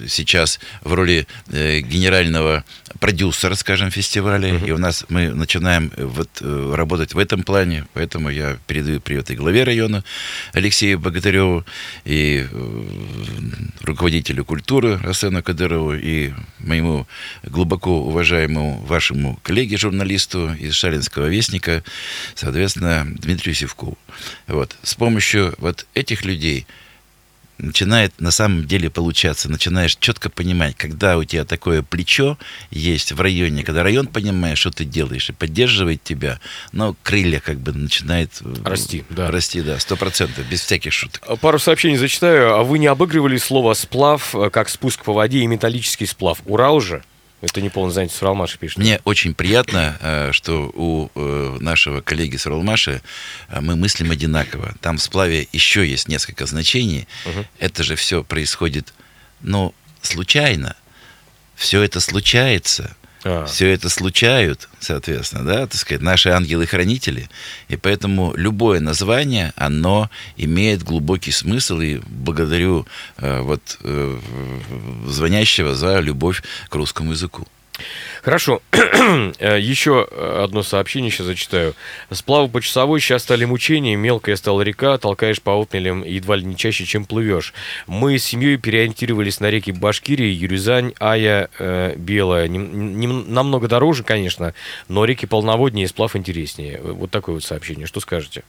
сейчас 0.08 0.60
в 0.82 0.94
роли 0.94 1.26
э, 1.50 1.80
генерального 1.80 2.64
продюсера, 3.00 3.54
скажем, 3.54 3.90
фестиваля. 3.90 4.50
Uh-huh. 4.50 4.68
И 4.68 4.72
у 4.72 4.78
нас 4.78 5.04
мы 5.08 5.28
начинаем 5.28 5.92
вот, 5.96 6.30
э, 6.40 6.72
работать 6.74 7.12
в 7.12 7.18
этом 7.18 7.42
плане. 7.42 7.86
Поэтому 7.92 8.30
я 8.30 8.56
передаю 8.66 9.00
привет 9.00 9.30
и 9.30 9.34
главе 9.34 9.64
района 9.64 10.04
Алексею 10.52 10.98
Богатыреву, 10.98 11.64
и 12.04 12.46
руководителю 13.82 14.44
культуры 14.44 15.00
Арсену 15.04 15.42
Кадырову, 15.42 15.94
и 15.94 16.32
моему 16.58 17.06
глубоко 17.42 18.02
уважаемому 18.02 18.80
вашему 18.86 19.38
коллеге-журналисту 19.42 20.54
из 20.54 20.74
Шалинского 20.74 21.26
вестника 21.26 21.73
соответственно, 22.34 23.06
Дмитрию 23.06 23.54
Севкову. 23.54 23.98
Вот. 24.46 24.76
С 24.82 24.94
помощью 24.94 25.54
вот 25.58 25.86
этих 25.94 26.24
людей 26.24 26.66
начинает 27.58 28.20
на 28.20 28.30
самом 28.30 28.66
деле 28.66 28.90
получаться, 28.90 29.48
начинаешь 29.48 29.96
четко 29.96 30.30
понимать, 30.30 30.76
когда 30.76 31.16
у 31.18 31.24
тебя 31.24 31.44
такое 31.44 31.82
плечо 31.82 32.38
есть 32.70 33.12
в 33.12 33.20
районе, 33.20 33.64
когда 33.64 33.82
район 33.82 34.06
понимает, 34.06 34.58
что 34.58 34.70
ты 34.70 34.84
делаешь, 34.84 35.30
и 35.30 35.32
поддерживает 35.32 36.02
тебя, 36.02 36.40
но 36.72 36.96
крылья 37.02 37.40
как 37.40 37.58
бы 37.58 37.72
начинает 37.72 38.30
э, 38.40 38.54
расти, 38.64 39.04
да. 39.10 39.30
Расти, 39.30 39.62
да, 39.62 39.78
сто 39.78 39.96
процентов, 39.96 40.44
без 40.48 40.62
всяких 40.62 40.92
шуток. 40.92 41.22
Пару 41.40 41.58
сообщений 41.58 41.96
зачитаю. 41.96 42.54
А 42.54 42.62
вы 42.62 42.78
не 42.78 42.86
обыгрывали 42.86 43.36
слово 43.38 43.74
«сплав» 43.74 44.34
э, 44.34 44.50
как 44.50 44.68
спуск 44.68 45.04
по 45.04 45.12
воде 45.12 45.40
и 45.40 45.46
металлический 45.46 46.06
сплав? 46.06 46.40
Урал 46.46 46.80
же? 46.80 47.02
Это 47.40 47.60
не 47.60 47.68
полный 47.68 47.92
занятие 47.92 48.14
Суралмаша 48.14 48.56
пишет. 48.56 48.78
Мне 48.78 49.00
очень 49.04 49.34
приятно, 49.34 49.98
э, 50.00 50.32
что 50.32 50.70
у 50.74 51.10
э, 51.14 51.56
нашего 51.60 52.00
коллеги 52.00 52.36
Суралмаша 52.36 53.02
э, 53.48 53.60
мы 53.60 53.76
мыслим 53.76 54.10
одинаково. 54.10 54.74
Там 54.80 54.96
в 54.96 55.02
сплаве 55.02 55.46
еще 55.52 55.86
есть 55.86 56.08
несколько 56.08 56.46
значений. 56.46 57.06
Угу. 57.26 57.44
Это 57.58 57.82
же 57.82 57.96
все 57.96 58.24
происходит, 58.24 58.94
ну, 59.40 59.74
случайно. 60.00 60.74
Все 61.54 61.82
это 61.82 62.00
случается. 62.00 62.96
А. 63.24 63.46
Все 63.46 63.70
это 63.70 63.88
случают, 63.88 64.68
соответственно, 64.80 65.44
да, 65.44 65.66
так 65.66 65.74
сказать, 65.74 66.02
наши 66.02 66.28
ангелы-хранители. 66.28 67.30
И 67.68 67.76
поэтому 67.76 68.34
любое 68.36 68.80
название, 68.80 69.52
оно 69.56 70.10
имеет 70.36 70.82
глубокий 70.82 71.32
смысл. 71.32 71.80
И 71.80 72.00
благодарю 72.06 72.86
э, 73.16 73.40
вот 73.40 73.78
э, 73.82 74.18
звонящего 75.08 75.74
за 75.74 76.00
любовь 76.00 76.42
к 76.68 76.74
русскому 76.74 77.12
языку. 77.12 77.48
Хорошо. 78.22 78.62
Э, 79.38 79.58
еще 79.60 80.04
одно 80.04 80.62
сообщение 80.62 81.10
сейчас 81.10 81.26
зачитаю. 81.26 81.74
Сплавы 82.10 82.48
по 82.48 82.60
часовой 82.60 83.00
сейчас 83.00 83.22
стали 83.22 83.44
мучения. 83.44 83.96
Мелкая 83.96 84.36
стала 84.36 84.62
река, 84.62 84.96
толкаешь 84.98 85.42
по 85.42 85.60
отмелям 85.60 86.04
едва 86.04 86.36
ли 86.36 86.44
не 86.44 86.56
чаще, 86.56 86.84
чем 86.84 87.04
плывешь. 87.04 87.52
Мы 87.86 88.18
с 88.18 88.24
семьей 88.24 88.56
переориентировались 88.56 89.40
на 89.40 89.50
реки 89.50 89.72
Башкирии, 89.72 90.30
Юрюзань, 90.30 90.94
Ая, 91.00 91.50
э, 91.58 91.94
Белая. 91.96 92.48
Нем, 92.48 92.98
нем, 92.98 93.32
намного 93.32 93.68
дороже, 93.68 94.04
конечно, 94.04 94.54
но 94.88 95.04
реки 95.04 95.26
полноводнее 95.26 95.88
сплав 95.88 96.16
интереснее. 96.16 96.80
Вот 96.82 97.10
такое 97.10 97.34
вот 97.34 97.44
сообщение. 97.44 97.86
Что 97.86 98.00
скажете? 98.00 98.42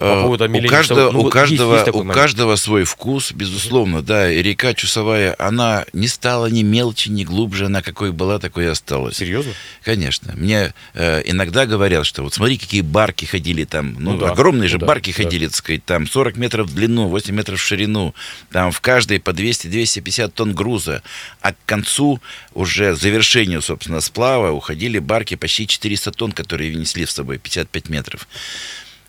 По 0.00 0.22
поводу 0.22 0.50
у 0.50 0.66
каждого, 0.66 1.10
ну, 1.10 1.20
у, 1.20 1.28
каждого, 1.28 1.74
есть, 1.74 1.86
есть 1.86 1.98
у 1.98 2.04
каждого 2.04 2.56
свой 2.56 2.84
вкус, 2.84 3.32
безусловно, 3.32 4.00
да. 4.00 4.32
И 4.32 4.42
река 4.42 4.72
Чусовая, 4.72 5.36
она 5.38 5.84
не 5.92 6.08
стала 6.08 6.46
ни 6.46 6.62
мельче, 6.62 7.10
ни 7.10 7.22
глубже, 7.22 7.66
она 7.66 7.82
какой 7.82 8.10
была, 8.10 8.38
такой 8.38 8.64
и 8.64 8.68
осталась. 8.68 9.18
Серьезно? 9.18 9.52
Конечно. 9.82 10.32
Мне 10.36 10.72
э, 10.94 11.20
иногда 11.26 11.66
говорят, 11.66 12.06
что 12.06 12.22
вот 12.22 12.32
смотри, 12.32 12.56
какие 12.56 12.80
барки 12.80 13.26
ходили 13.26 13.64
там. 13.64 13.94
Ну, 13.98 14.12
ну 14.12 14.18
да, 14.18 14.30
огромные 14.30 14.62
ну, 14.62 14.68
же 14.68 14.78
да, 14.78 14.86
барки 14.86 15.12
да. 15.14 15.22
ходили, 15.22 15.46
так 15.48 15.56
сказать, 15.56 15.84
там 15.84 16.06
40 16.06 16.36
метров 16.38 16.68
в 16.68 16.74
длину, 16.74 17.08
8 17.08 17.34
метров 17.34 17.60
в 17.60 17.62
ширину. 17.62 18.14
Там 18.50 18.72
в 18.72 18.80
каждой 18.80 19.20
по 19.20 19.30
200-250 19.30 20.30
тонн 20.30 20.54
груза. 20.54 21.02
А 21.42 21.52
к 21.52 21.56
концу, 21.66 22.22
уже 22.54 22.94
завершению, 22.94 23.60
собственно, 23.60 24.00
сплава, 24.00 24.50
уходили 24.50 24.98
барки 24.98 25.34
почти 25.34 25.66
400 25.66 26.12
тонн, 26.12 26.32
которые 26.32 26.72
внесли 26.72 27.04
в 27.04 27.10
собой 27.10 27.36
55 27.36 27.90
метров. 27.90 28.26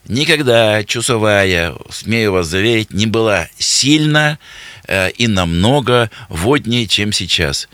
Никогда 0.07 0.83
чусовая, 0.83 1.75
смею 1.89 2.33
вас 2.33 2.47
заверить, 2.47 2.91
не 2.91 3.05
была 3.05 3.47
сильно 3.57 4.39
э, 4.87 5.11
и 5.11 5.27
намного 5.27 6.09
воднее, 6.29 6.87
чем 6.87 7.13
сейчас. 7.13 7.67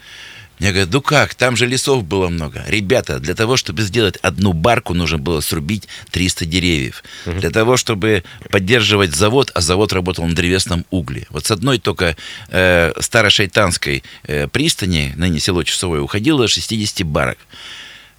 Мне 0.60 0.72
говорят, 0.72 0.90
ну 0.92 1.02
как, 1.02 1.36
там 1.36 1.56
же 1.56 1.68
лесов 1.68 2.04
было 2.04 2.30
много. 2.30 2.63
Ребята, 2.68 3.20
для 3.20 3.36
того, 3.36 3.58
чтобы 3.58 3.84
сделать 3.84 4.18
одну 4.18 4.54
барку, 4.54 4.94
нужно 4.94 5.20
было 5.20 5.40
срубить 5.40 5.88
300 6.12 6.46
деревьев. 6.46 7.04
Угу. 7.26 7.40
Для 7.40 7.52
того, 7.52 7.78
чтобы 7.78 8.24
поддерживать 8.50 9.13
завод, 9.13 9.52
а 9.54 9.62
завод 9.62 9.94
работал 9.94 10.26
на 10.26 10.36
древесном 10.36 10.86
угле. 10.90 11.28
Вот 11.30 11.46
с 11.46 11.52
одной 11.52 11.78
только 11.78 12.18
э, 12.50 12.92
старошайтанской 13.00 14.04
э, 14.24 14.48
пристани, 14.48 15.13
ныне 15.16 15.40
село 15.40 15.63
Часовое, 15.63 16.02
уходило 16.02 16.48
60 16.48 17.06
барок. 17.06 17.38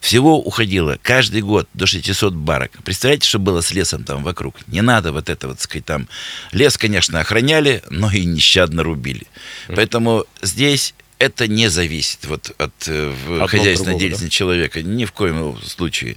Всего 0.00 0.38
уходило 0.38 0.98
каждый 1.02 1.42
год 1.42 1.68
до 1.74 1.86
600 1.86 2.34
барок. 2.34 2.72
Представляете, 2.84 3.28
что 3.28 3.38
было 3.38 3.60
с 3.60 3.72
лесом 3.72 4.04
там 4.04 4.22
вокруг? 4.22 4.56
Не 4.68 4.80
надо 4.80 5.12
вот 5.12 5.28
это 5.28 5.48
вот, 5.48 5.60
сказать, 5.60 5.84
там. 5.84 6.08
Лес, 6.52 6.78
конечно, 6.78 7.20
охраняли, 7.20 7.82
но 7.90 8.10
и 8.10 8.24
нещадно 8.24 8.82
рубили. 8.82 9.26
Поэтому 9.68 10.24
здесь 10.40 10.94
это 11.18 11.48
не 11.48 11.68
зависит 11.68 12.26
вот 12.26 12.52
от 12.58 12.72
э, 12.86 13.46
хозяйственной 13.48 13.98
деятельности 13.98 14.24
да? 14.24 14.30
человека. 14.30 14.82
Ни 14.82 15.04
в 15.04 15.12
коем 15.12 15.60
случае. 15.62 16.16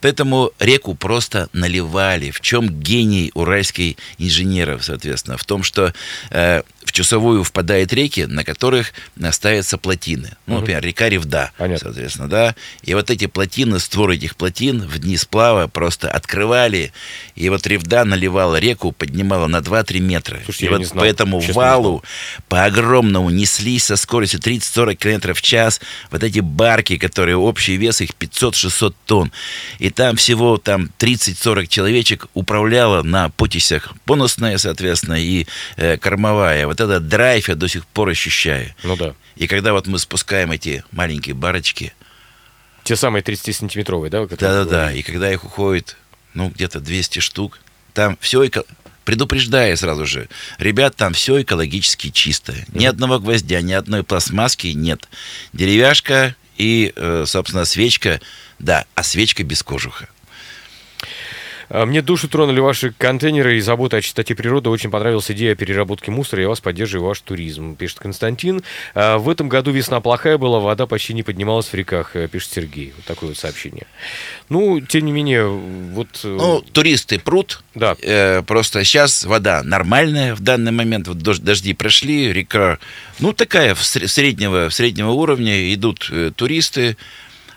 Поэтому 0.00 0.52
реку 0.58 0.94
просто 0.94 1.48
наливали. 1.52 2.30
В 2.30 2.40
чем 2.40 2.68
гений 2.68 3.30
уральских 3.34 3.96
инженеров, 4.18 4.84
соответственно? 4.84 5.36
В 5.36 5.44
том, 5.44 5.62
что 5.62 5.92
э, 6.30 6.62
в 7.00 7.02
Чусовую 7.02 7.44
впадают 7.44 7.94
реки, 7.94 8.26
на 8.26 8.44
которых 8.44 8.92
ставятся 9.30 9.78
плотины. 9.78 10.36
Ну, 10.46 10.60
например, 10.60 10.84
река 10.84 11.08
Ревда, 11.08 11.50
Понятно. 11.56 11.88
соответственно, 11.88 12.28
да. 12.28 12.54
И 12.82 12.92
вот 12.92 13.10
эти 13.10 13.26
плотины, 13.26 13.80
створы 13.80 14.16
этих 14.16 14.36
плотин 14.36 14.82
в 14.82 14.98
дни 14.98 15.16
сплава 15.16 15.66
просто 15.66 16.10
открывали, 16.10 16.92
и 17.36 17.48
вот 17.48 17.66
Ревда 17.66 18.04
наливала 18.04 18.56
реку, 18.56 18.92
поднимала 18.92 19.46
на 19.46 19.58
2-3 19.58 20.00
метра. 20.00 20.40
Слушайте, 20.44 20.66
и 20.66 20.68
вот 20.68 20.86
знал, 20.86 21.02
по 21.02 21.08
этому 21.08 21.40
валу, 21.40 22.04
по 22.48 22.64
огромному, 22.64 23.30
неслись 23.30 23.84
со 23.84 23.96
скоростью 23.96 24.40
30-40 24.40 24.96
км 24.96 25.32
в 25.32 25.40
час 25.40 25.80
вот 26.10 26.22
эти 26.22 26.40
барки, 26.40 26.98
которые 26.98 27.38
общий 27.38 27.76
вес 27.76 28.02
их 28.02 28.10
500-600 28.10 28.94
тонн. 29.06 29.32
И 29.78 29.88
там 29.88 30.16
всего 30.16 30.58
там 30.58 30.90
30-40 30.98 31.66
человечек 31.66 32.26
управляло 32.34 33.02
на 33.02 33.30
потисях 33.30 33.94
поносная, 34.04 34.58
соответственно, 34.58 35.14
и 35.14 35.46
э, 35.76 35.96
кормовая. 35.96 36.66
Вот 36.66 36.80
этот 36.90 37.08
драйв 37.08 37.48
я 37.48 37.54
до 37.54 37.68
сих 37.68 37.86
пор 37.86 38.10
ощущаю. 38.10 38.74
Ну 38.82 38.96
да. 38.96 39.14
И 39.36 39.46
когда 39.46 39.72
вот 39.72 39.86
мы 39.86 39.98
спускаем 39.98 40.52
эти 40.52 40.84
маленькие 40.92 41.34
барочки... 41.34 41.92
Те 42.84 42.96
самые 42.96 43.22
30-сантиметровые, 43.22 44.08
да? 44.08 44.26
Да-да-да. 44.26 44.92
И 44.92 45.02
когда 45.02 45.30
их 45.30 45.44
уходит, 45.44 45.96
ну, 46.34 46.48
где-то 46.48 46.80
200 46.80 47.18
штук, 47.20 47.60
там 47.92 48.16
все 48.20 48.46
эко... 48.46 48.64
предупреждая 49.04 49.76
сразу 49.76 50.06
же, 50.06 50.28
ребят, 50.58 50.96
там 50.96 51.12
все 51.12 51.42
экологически 51.42 52.10
чистое. 52.10 52.66
Ни 52.72 52.86
одного 52.86 53.18
гвоздя, 53.18 53.60
ни 53.60 53.72
одной 53.72 54.02
пластмасски 54.02 54.68
нет. 54.68 55.08
Деревяшка 55.52 56.34
и, 56.56 56.92
э, 56.96 57.24
собственно, 57.26 57.64
свечка, 57.64 58.20
да, 58.58 58.86
а 58.94 59.02
свечка 59.02 59.44
без 59.44 59.62
кожуха. 59.62 60.08
А, 61.70 61.86
мне 61.86 62.02
душу 62.02 62.28
тронули 62.28 62.60
ваши 62.60 62.92
контейнеры 62.92 63.56
и 63.56 63.60
забота 63.60 63.98
о 63.98 64.00
чистоте 64.02 64.34
природы. 64.34 64.68
Очень 64.68 64.90
понравилась 64.90 65.30
идея 65.30 65.54
переработки 65.54 66.10
мусора. 66.10 66.42
Я 66.42 66.48
вас 66.48 66.60
поддерживаю, 66.60 67.08
ваш 67.08 67.20
туризм, 67.20 67.76
пишет 67.76 68.00
Константин. 68.00 68.62
А, 68.94 69.18
в 69.18 69.28
этом 69.30 69.48
году 69.48 69.70
весна 69.70 70.00
плохая 70.00 70.36
была, 70.36 70.58
вода 70.58 70.86
почти 70.86 71.14
не 71.14 71.22
поднималась 71.22 71.68
в 71.68 71.74
реках, 71.74 72.16
э, 72.16 72.28
пишет 72.28 72.52
Сергей. 72.52 72.92
Вот 72.96 73.04
такое 73.04 73.30
вот 73.30 73.38
сообщение. 73.38 73.86
Ну, 74.48 74.80
тем 74.80 75.06
не 75.06 75.12
менее, 75.12 75.46
вот... 75.46 76.20
Э, 76.24 76.28
ну, 76.28 76.60
туристы 76.60 77.18
прут. 77.20 77.62
Да. 77.74 77.96
Э, 78.02 78.42
просто 78.42 78.82
сейчас 78.84 79.24
вода 79.24 79.62
нормальная 79.62 80.34
в 80.34 80.40
данный 80.40 80.72
момент. 80.72 81.06
Вот 81.06 81.18
дожди 81.18 81.72
прошли, 81.72 82.32
река, 82.32 82.78
ну, 83.20 83.32
такая 83.32 83.74
в 83.76 83.84
среднего, 83.84 84.68
в 84.68 84.74
среднего 84.74 85.10
уровня. 85.10 85.72
Идут 85.72 86.08
э, 86.10 86.32
туристы. 86.34 86.96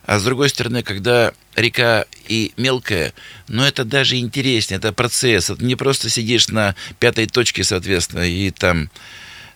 А 0.06 0.20
с 0.20 0.24
другой 0.24 0.50
стороны, 0.50 0.84
когда 0.84 1.34
река 1.56 2.06
и 2.28 2.54
мелкая, 2.58 3.14
но 3.48 3.66
это 3.66 3.86
даже 3.86 4.18
интереснее, 4.18 4.78
это 4.78 4.92
процесс. 4.92 5.50
Это 5.50 5.64
не 5.64 5.76
просто 5.76 6.10
сидишь 6.10 6.50
на 6.50 6.76
пятой 7.00 7.26
точке, 7.28 7.64
соответственно, 7.64 8.28
и 8.28 8.52
там 8.52 8.90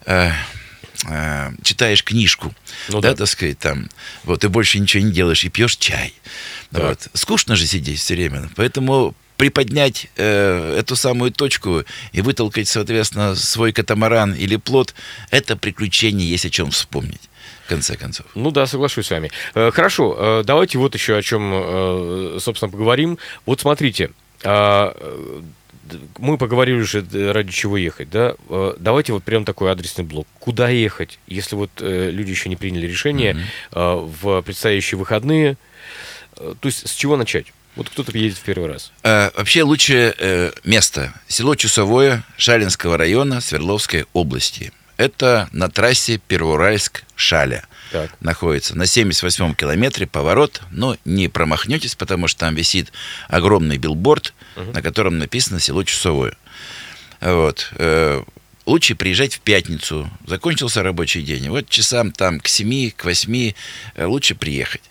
э, 0.06 0.32
э, 1.10 1.52
читаешь 1.64 2.04
книжку, 2.04 2.56
ну, 2.90 3.02
да, 3.02 3.10
да, 3.10 3.18
так 3.18 3.28
сказать, 3.28 3.60
там, 3.60 3.90
вот, 4.24 4.44
и 4.44 4.48
больше 4.48 4.80
ничего 4.80 5.04
не 5.04 5.12
делаешь, 5.12 5.44
и 5.44 5.50
пьешь 5.50 5.78
чай. 5.78 6.14
Да. 6.72 6.90
Вот. 6.90 7.10
Скучно 7.14 7.56
же 7.56 7.68
сидеть 7.68 8.00
все 8.00 8.16
время. 8.16 8.50
Поэтому 8.56 9.16
приподнять 9.38 10.08
э, 10.17 10.78
эту 10.80 10.95
самую 10.95 11.32
точку 11.32 11.84
и 12.12 12.21
вытолкать, 12.21 12.67
соответственно, 12.67 13.36
свой 13.36 13.71
катамаран 13.71 14.34
или 14.34 14.56
плод, 14.58 14.93
это 15.30 15.56
приключение, 15.56 16.28
есть 16.28 16.45
о 16.45 16.50
чем 16.50 16.71
вспомнить 16.71 17.30
в 17.67 17.69
конце 17.69 17.95
концов. 17.97 18.26
Ну 18.34 18.52
да, 18.52 18.65
соглашусь 18.65 19.08
с 19.08 19.12
вами. 19.12 19.30
Э, 19.54 19.71
хорошо, 19.71 20.15
э, 20.17 20.43
давайте 20.45 20.78
вот 20.78 20.95
еще 20.95 21.17
о 21.17 21.21
чем, 21.21 21.52
э, 21.54 22.38
собственно, 22.39 22.71
поговорим. 22.71 23.17
Вот 23.45 23.60
смотрите, 23.62 24.12
а, 24.43 24.95
мы 26.17 26.38
поговорили 26.38 26.82
уже, 26.82 27.04
ради 27.34 27.52
чего 27.52 27.78
ехать, 27.78 28.10
да? 28.10 28.36
Давайте 28.78 29.13
вот 29.13 29.23
прям 29.23 29.45
такой 29.45 29.71
адресный 29.71 30.04
блок. 30.04 30.28
Куда 30.39 30.69
ехать, 30.69 31.17
если 31.28 31.56
вот 31.56 31.71
люди 31.80 32.30
еще 32.30 32.50
не 32.50 32.56
приняли 32.56 32.86
решение 32.88 33.38
mm-hmm. 33.71 34.13
в 34.21 34.41
предстоящие 34.43 35.00
выходные? 35.00 35.58
То 36.36 36.58
есть 36.63 36.88
с 36.88 36.93
чего 36.93 37.17
начать? 37.17 37.47
Вот 37.78 37.90
кто-то 37.90 38.18
едет 38.18 38.38
в 38.38 38.42
первый 38.42 38.70
раз. 38.70 38.92
А, 39.04 39.32
вообще 39.36 39.62
лучшее 39.62 40.13
э, 40.18 40.52
место 40.63 41.13
село 41.28 41.54
Чусовое 41.56 42.24
Шалинского 42.36 42.98
района 42.98 43.40
Свердловской 43.40 44.08
области. 44.13 44.74
Это 44.98 45.48
на 45.52 45.70
трассе 45.70 46.20
Первоуральск-Шаля. 46.28 47.66
Так. 47.92 48.12
Находится 48.20 48.76
на 48.76 48.84
78-м 48.84 49.54
километре 49.54 50.08
поворот, 50.08 50.63
но 50.72 50.98
не 51.06 51.28
промахнетесь, 51.28 51.94
потому 51.94 52.28
что 52.28 52.42
там 52.42 52.56
висит 52.56 52.92
огромный 53.30 53.78
билборд, 53.78 54.34
угу. 54.56 54.72
на 54.72 54.82
котором 54.82 55.20
написано 55.20 55.60
село 55.60 55.84
Чусовое. 55.84 56.34
Вот. 57.22 57.72
Лучше 58.67 58.95
приезжать 58.95 59.34
в 59.34 59.39
пятницу. 59.39 60.12
Закончился 60.25 60.84
рабочий 60.84 61.21
день. 61.21 61.47
Вот 61.47 61.69
часам 61.69 62.12
там 62.12 62.41
к 62.41 62.49
7, 62.49 62.91
к 62.91 63.06
8 63.06 63.53
э, 63.95 64.06
лучше 64.06 64.36
приехать. 64.36 64.82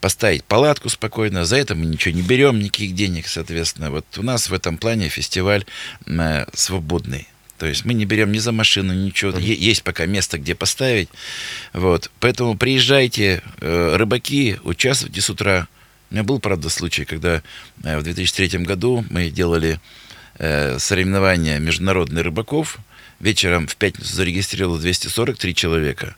Поставить 0.00 0.44
палатку 0.44 0.88
спокойно. 0.88 1.44
За 1.44 1.56
это 1.56 1.74
мы 1.74 1.84
ничего 1.84 2.14
не 2.14 2.22
берем, 2.22 2.58
никаких 2.58 2.94
денег, 2.94 3.28
соответственно. 3.28 3.90
Вот 3.90 4.06
у 4.16 4.22
нас 4.22 4.48
в 4.48 4.54
этом 4.54 4.78
плане 4.78 5.10
фестиваль 5.10 5.66
э, 6.06 6.46
свободный. 6.54 7.28
То 7.58 7.66
есть 7.66 7.84
мы 7.84 7.92
не 7.92 8.06
берем 8.06 8.32
ни 8.32 8.38
за 8.38 8.50
машину, 8.50 8.94
ничего. 8.94 9.36
Есть 9.36 9.82
пока 9.82 10.06
место, 10.06 10.38
где 10.38 10.54
поставить. 10.54 11.10
Вот. 11.74 12.10
Поэтому 12.20 12.56
приезжайте, 12.56 13.42
э, 13.60 13.96
рыбаки, 13.96 14.56
участвуйте 14.64 15.20
с 15.20 15.28
утра. 15.28 15.68
У 16.10 16.14
меня 16.14 16.24
был, 16.24 16.40
правда, 16.40 16.70
случай, 16.70 17.04
когда 17.04 17.42
в 17.76 18.02
2003 18.02 18.60
году 18.60 19.04
мы 19.10 19.28
делали 19.28 19.80
соревнования 20.38 21.58
международных 21.58 22.24
рыбаков. 22.24 22.78
Вечером 23.20 23.66
в 23.66 23.76
пятницу 23.76 24.14
зарегистрировалось 24.14 24.82
243 24.82 25.54
человека 25.54 26.16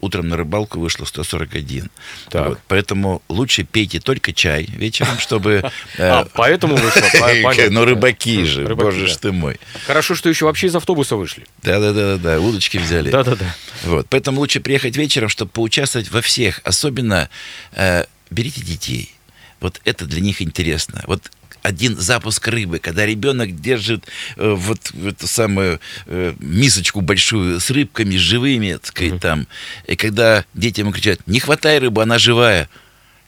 утром 0.00 0.28
на 0.28 0.36
рыбалку 0.36 0.80
вышло 0.80 1.04
141. 1.04 1.90
Так. 2.30 2.48
Вот, 2.48 2.58
поэтому 2.68 3.22
лучше 3.28 3.64
пейте 3.64 4.00
только 4.00 4.32
чай 4.32 4.64
вечером, 4.64 5.18
чтобы... 5.18 5.70
А, 5.98 6.26
поэтому 6.34 6.76
вышло, 6.76 7.68
Ну, 7.70 7.84
рыбаки 7.84 8.44
же, 8.44 8.74
боже 8.74 9.06
ж 9.06 9.16
ты 9.16 9.32
мой. 9.32 9.58
Хорошо, 9.86 10.14
что 10.14 10.28
еще 10.28 10.44
вообще 10.44 10.68
из 10.68 10.76
автобуса 10.76 11.16
вышли. 11.16 11.46
Да-да-да, 11.62 12.40
удочки 12.40 12.78
взяли. 12.78 13.10
Да-да-да. 13.10 13.54
Вот, 13.84 14.06
поэтому 14.08 14.40
лучше 14.40 14.60
приехать 14.60 14.96
вечером, 14.96 15.28
чтобы 15.28 15.50
поучаствовать 15.50 16.10
во 16.10 16.20
всех. 16.22 16.60
Особенно 16.64 17.28
э, 17.72 18.04
берите 18.30 18.62
детей. 18.62 19.14
Вот 19.60 19.80
это 19.84 20.06
для 20.06 20.20
них 20.20 20.40
интересно. 20.40 21.02
Вот 21.06 21.30
один 21.68 21.98
запуск 21.98 22.48
рыбы, 22.48 22.78
когда 22.78 23.04
ребенок 23.04 23.60
держит 23.60 24.06
э, 24.36 24.54
вот 24.56 24.80
эту 25.04 25.26
самую 25.26 25.80
э, 26.06 26.34
мисочку 26.38 27.02
большую 27.02 27.60
с 27.60 27.70
рыбками 27.70 28.16
живыми, 28.16 28.72
так 28.72 28.86
сказать, 28.86 29.12
uh-huh. 29.12 29.20
там, 29.20 29.46
и 29.86 29.96
когда 29.96 30.44
дети 30.54 30.80
ему 30.80 30.92
кричат, 30.92 31.20
не 31.26 31.40
хватай 31.40 31.78
рыбу, 31.78 32.00
она 32.00 32.18
живая. 32.18 32.68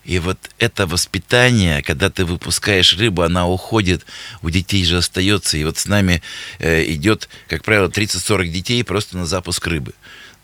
И 0.05 0.18
вот 0.18 0.38
это 0.59 0.87
воспитание, 0.87 1.83
когда 1.83 2.09
ты 2.09 2.24
выпускаешь 2.24 2.96
рыбу, 2.96 3.22
она 3.22 3.46
уходит, 3.46 4.07
у 4.40 4.48
детей 4.48 4.83
же 4.85 4.96
остается. 4.96 5.59
И 5.59 5.64
вот 5.64 5.76
с 5.76 5.87
нами 5.87 6.22
э, 6.59 6.85
идет, 6.94 7.29
как 7.46 7.62
правило, 7.62 7.88
30-40 7.88 8.48
детей 8.48 8.83
просто 8.83 9.18
на 9.18 9.26
запуск 9.26 9.66
рыбы. 9.66 9.92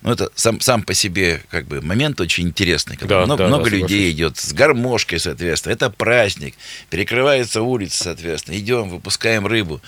Ну, 0.03 0.13
это 0.13 0.31
сам, 0.37 0.61
сам 0.61 0.83
по 0.83 0.95
себе 0.95 1.43
как 1.51 1.67
бы 1.67 1.81
момент 1.81 2.21
очень 2.21 2.47
интересный, 2.47 2.97
когда 2.97 3.21
да, 3.21 3.27
много, 3.27 3.43
да, 3.43 3.49
много 3.49 3.71
да, 3.71 3.77
людей 3.77 4.13
идет 4.13 4.37
с 4.37 4.53
гармошкой, 4.53 5.19
соответственно. 5.19 5.73
Это 5.73 5.91
праздник, 5.91 6.55
перекрывается 6.91 7.63
улица, 7.63 8.05
соответственно. 8.05 8.57
Идем, 8.57 8.89
выпускаем 8.89 9.49
рыбу. 9.49 9.81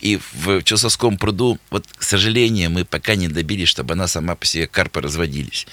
И 0.00 0.20
в 0.34 0.62
Чусовском 0.62 1.16
пруду, 1.16 1.58
вот, 1.70 1.86
к 1.96 2.02
сожалению, 2.02 2.70
мы 2.70 2.84
пока 2.84 3.14
не 3.14 3.28
добились, 3.28 3.68
чтобы 3.68 3.94
она 3.94 4.08
сама 4.08 4.34
по 4.34 4.44
себе 4.44 4.66
карпы 4.66 5.00
разводились. 5.00 5.66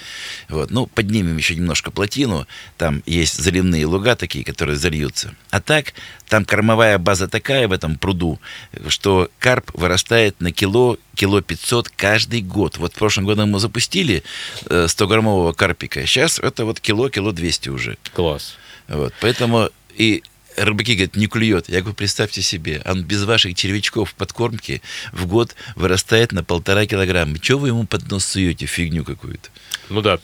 Вот. 0.48 0.70
Ну, 0.70 0.86
поднимем 0.86 1.36
еще 1.36 1.54
немножко 1.54 1.90
плотину. 1.90 2.46
Там 2.78 3.02
есть 3.04 3.36
заливные 3.36 3.84
луга 3.84 4.16
такие, 4.16 4.46
которые 4.46 4.76
зальются. 4.76 5.34
А 5.50 5.60
так, 5.60 5.92
там 6.26 6.46
кормовая 6.46 6.96
база 6.96 7.28
такая 7.28 7.68
в 7.68 7.72
этом 7.72 7.98
пруду, 7.98 8.40
что 8.88 9.30
карп 9.38 9.70
вырастает 9.74 10.40
на 10.40 10.52
кило, 10.52 10.96
кило 11.14 11.42
500 11.42 11.90
каждый 11.90 12.40
год. 12.40 12.78
Вот 12.78 12.94
в 12.94 12.96
прошлом 12.96 13.26
году 13.26 13.44
мы 13.44 13.58
запустили 13.58 13.79
100-граммового 13.80 15.50
э, 15.50 15.54
карпика. 15.54 16.06
Сейчас 16.06 16.38
это 16.38 16.64
вот 16.64 16.80
кило, 16.80 17.08
кило 17.08 17.32
200 17.32 17.68
уже. 17.68 17.98
Класс. 18.14 18.56
Вот, 18.88 19.12
поэтому 19.20 19.70
и 19.96 20.22
рыбаки 20.56 20.94
говорят, 20.94 21.16
не 21.16 21.26
клюет. 21.26 21.68
Я 21.68 21.80
говорю, 21.80 21.94
представьте 21.94 22.42
себе, 22.42 22.82
он 22.84 23.02
без 23.02 23.24
ваших 23.24 23.54
червячков 23.54 24.14
подкормки 24.14 24.82
в 25.12 25.26
год 25.26 25.54
вырастает 25.76 26.32
на 26.32 26.44
полтора 26.44 26.86
килограмма. 26.86 27.38
Чего 27.38 27.60
вы 27.60 27.68
ему 27.68 27.86
под 27.86 28.10
нос 28.10 28.24
суете, 28.24 28.66
фигню 28.66 29.04
какую-то? 29.04 29.48
Ну 29.88 30.02
да. 30.02 30.18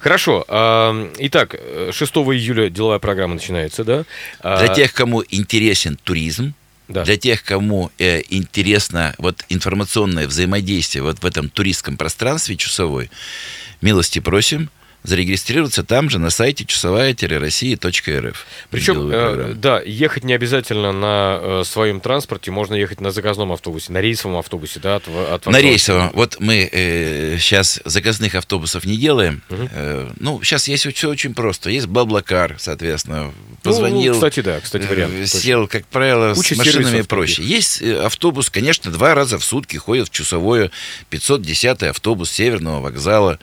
Хорошо. 0.00 0.44
Итак, 1.18 1.56
6 1.90 2.16
июля 2.16 2.70
деловая 2.70 2.98
программа 2.98 3.34
начинается, 3.34 3.84
да? 3.84 4.04
А 4.40 4.58
Для 4.64 4.74
тех, 4.74 4.92
кому 4.92 5.24
интересен 5.28 5.98
туризм, 6.02 6.54
да. 6.88 7.04
Для 7.04 7.16
тех, 7.18 7.44
кому 7.44 7.90
э, 7.98 8.22
интересно 8.30 9.14
вот 9.18 9.44
информационное 9.50 10.26
взаимодействие 10.26 11.02
вот 11.02 11.18
в 11.18 11.26
этом 11.26 11.50
туристском 11.50 11.98
пространстве 11.98 12.56
часовой, 12.56 13.10
милости 13.82 14.18
просим. 14.20 14.70
Зарегистрироваться 15.02 15.84
там 15.84 16.10
же 16.10 16.18
на 16.18 16.30
сайте 16.30 16.64
часовая-россия.рф. 16.64 18.46
Причем, 18.70 19.10
э, 19.10 19.54
да, 19.54 19.80
ехать 19.80 20.24
не 20.24 20.34
обязательно 20.34 20.92
на 20.92 21.38
э, 21.40 21.62
своем 21.64 22.00
транспорте, 22.00 22.50
можно 22.50 22.74
ехать 22.74 23.00
на 23.00 23.10
заказном 23.10 23.52
автобусе, 23.52 23.92
на 23.92 24.00
рейсовом 24.00 24.36
автобусе, 24.36 24.80
да, 24.80 24.96
от, 24.96 25.08
от 25.08 25.46
На 25.46 25.60
рейсовом. 25.60 26.10
Вот 26.14 26.36
мы 26.40 26.68
э, 26.70 27.38
сейчас 27.38 27.80
заказных 27.84 28.34
автобусов 28.34 28.84
не 28.84 28.96
делаем. 28.96 29.42
Угу. 29.50 29.68
Э, 29.72 30.10
ну, 30.18 30.42
сейчас 30.42 30.68
есть 30.68 30.86
все 30.94 31.08
очень 31.08 31.34
просто. 31.34 31.70
Есть 31.70 31.86
Баблакар, 31.86 32.56
соответственно. 32.58 33.32
Позвонил. 33.62 34.14
Ну, 34.14 34.18
кстати, 34.18 34.40
да, 34.40 34.60
кстати, 34.60 34.86
вариант. 34.86 35.14
Э, 35.14 35.26
сел, 35.26 35.68
как 35.68 35.86
правило, 35.86 36.34
Куча 36.34 36.54
с 36.54 36.58
машинами 36.58 37.02
проще. 37.02 37.42
Есть 37.42 37.82
э, 37.82 38.00
автобус, 38.00 38.50
конечно, 38.50 38.90
два 38.90 39.14
раза 39.14 39.38
в 39.38 39.44
сутки 39.44 39.76
ходит 39.76 40.08
в 40.08 40.12
часовое 40.12 40.70
510 41.10 41.84
автобус 41.84 42.30
Северного 42.30 42.80
вокзала. 42.80 43.38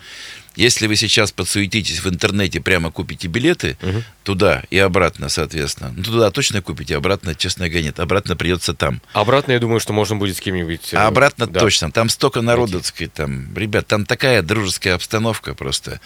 Если 0.55 0.87
вы 0.87 0.95
сейчас 0.95 1.31
подсуетитесь 1.31 1.99
в 2.03 2.09
интернете, 2.09 2.61
прямо 2.61 2.91
купите 2.91 3.27
билеты 3.27 3.77
угу. 3.81 4.03
туда 4.23 4.63
и 4.69 4.77
обратно, 4.77 5.29
соответственно. 5.29 5.93
Ну, 5.95 6.03
туда 6.03 6.31
точно 6.31 6.61
купите, 6.61 6.95
обратно, 6.95 7.35
честно 7.35 7.67
говоря, 7.67 7.85
нет. 7.85 7.99
Обратно 7.99 8.35
придется 8.35 8.73
там. 8.73 9.01
Обратно, 9.13 9.51
я 9.51 9.59
думаю, 9.59 9.79
что 9.79 9.93
можно 9.93 10.15
будет 10.15 10.37
с 10.37 10.39
кем-нибудь... 10.39 10.93
А 10.93 11.07
обратно 11.07 11.47
да. 11.47 11.59
точно. 11.59 11.91
Там 11.91 12.09
столько 12.09 12.41
народу, 12.41 12.79
так 12.79 12.87
сказать, 12.87 13.13
там, 13.13 13.55
ребят, 13.55 13.87
там 13.87 14.05
такая 14.05 14.41
дружеская 14.41 14.95
обстановка 14.95 15.53
просто. 15.53 15.99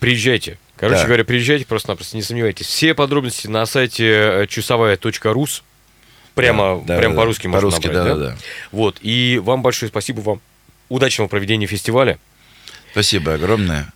Приезжайте. 0.00 0.58
Короче 0.76 1.02
да. 1.02 1.06
говоря, 1.06 1.24
приезжайте, 1.24 1.66
просто-напросто 1.66 2.16
не 2.16 2.22
сомневайтесь. 2.22 2.66
Все 2.66 2.94
подробности 2.94 3.46
на 3.46 3.64
сайте 3.66 4.06
э, 4.06 4.46
часовая.рус. 4.48 5.62
Прямо, 6.34 6.82
да, 6.84 6.98
прямо 6.98 7.14
да, 7.14 7.20
по-русски 7.20 7.46
можно 7.46 7.70
по-русски, 7.70 7.86
набрать, 7.86 8.04
да, 8.04 8.14
да? 8.16 8.30
да? 8.30 8.36
Вот. 8.72 8.98
И 9.00 9.40
вам 9.42 9.62
большое 9.62 9.88
спасибо 9.88 10.20
вам. 10.20 10.40
Удачного 10.88 11.28
проведения 11.28 11.66
фестиваля. 11.66 12.18
Спасибо 12.94 13.34
огромное. 13.34 13.92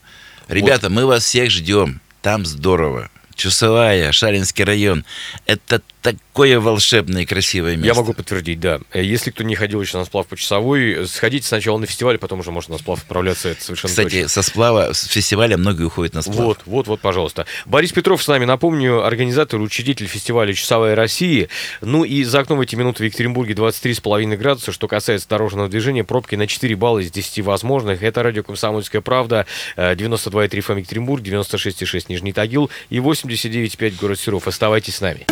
Ребята, 0.48 0.88
вот. 0.88 0.96
мы 0.96 1.06
вас 1.06 1.22
всех 1.22 1.52
ждем. 1.52 2.00
Там 2.20 2.44
здорово. 2.44 3.12
Чусовая, 3.36 4.10
Шаринский 4.10 4.64
район. 4.64 5.04
Это 5.46 5.82
такое 6.02 6.60
волшебное 6.60 7.22
и 7.22 7.26
красивое 7.26 7.76
место. 7.76 7.86
Я 7.86 7.94
могу 7.94 8.12
подтвердить, 8.12 8.60
да. 8.60 8.80
Э, 8.92 9.02
если 9.02 9.30
кто 9.30 9.42
не 9.42 9.54
ходил 9.54 9.80
еще 9.80 9.98
на 9.98 10.04
сплав 10.04 10.26
по 10.26 10.36
часовой, 10.36 11.06
сходите 11.06 11.46
сначала 11.46 11.78
на 11.78 11.86
фестиваль, 11.86 12.18
потом 12.18 12.40
уже 12.40 12.50
можно 12.50 12.72
на 12.72 12.78
сплав 12.78 13.00
отправляться. 13.00 13.48
Это 13.50 13.62
совершенно 13.62 13.90
Кстати, 13.90 14.22
точно. 14.22 14.28
со 14.28 14.42
сплава, 14.42 14.92
с 14.92 15.04
фестиваля 15.06 15.56
многие 15.56 15.84
уходят 15.84 16.14
на 16.14 16.22
сплав. 16.22 16.38
Вот, 16.38 16.58
вот, 16.66 16.86
вот, 16.86 17.00
пожалуйста. 17.00 17.46
Борис 17.66 17.92
Петров 17.92 18.22
с 18.22 18.28
нами, 18.28 18.44
напомню, 18.44 19.04
организатор, 19.04 19.60
учредитель 19.60 20.06
фестиваля 20.06 20.52
«Часовая 20.54 20.94
Россия». 20.94 21.48
Ну 21.80 22.04
и 22.04 22.22
за 22.24 22.40
окном 22.40 22.58
в 22.58 22.62
эти 22.62 22.76
минуты 22.76 23.02
в 23.02 23.06
Екатеринбурге 23.06 23.54
23,5 23.54 24.36
градуса. 24.36 24.72
Что 24.72 24.88
касается 24.88 25.28
дорожного 25.28 25.68
движения, 25.68 26.04
пробки 26.04 26.36
на 26.36 26.46
4 26.46 26.76
балла 26.76 27.00
из 27.00 27.10
10 27.10 27.40
возможных. 27.44 28.02
Это 28.02 28.22
радио 28.22 28.42
«Комсомольская 28.42 29.00
правда», 29.00 29.46
92,3 29.76 30.50
FM 30.50 30.78
Екатеринбург, 30.78 31.22
96,6 31.22 32.04
Нижний 32.08 32.32
Тагил 32.32 32.70
и 32.90 32.98
89,5 32.98 33.96
город 34.00 34.20
Серов. 34.20 34.46
Оставайтесь 34.46 34.96
с 34.96 35.00
нами. 35.00 35.26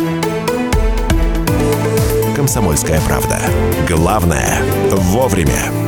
«Комсомольская 2.47 3.01
правда». 3.01 3.41
Главное– 3.89 4.63
вовремя. 4.91 5.86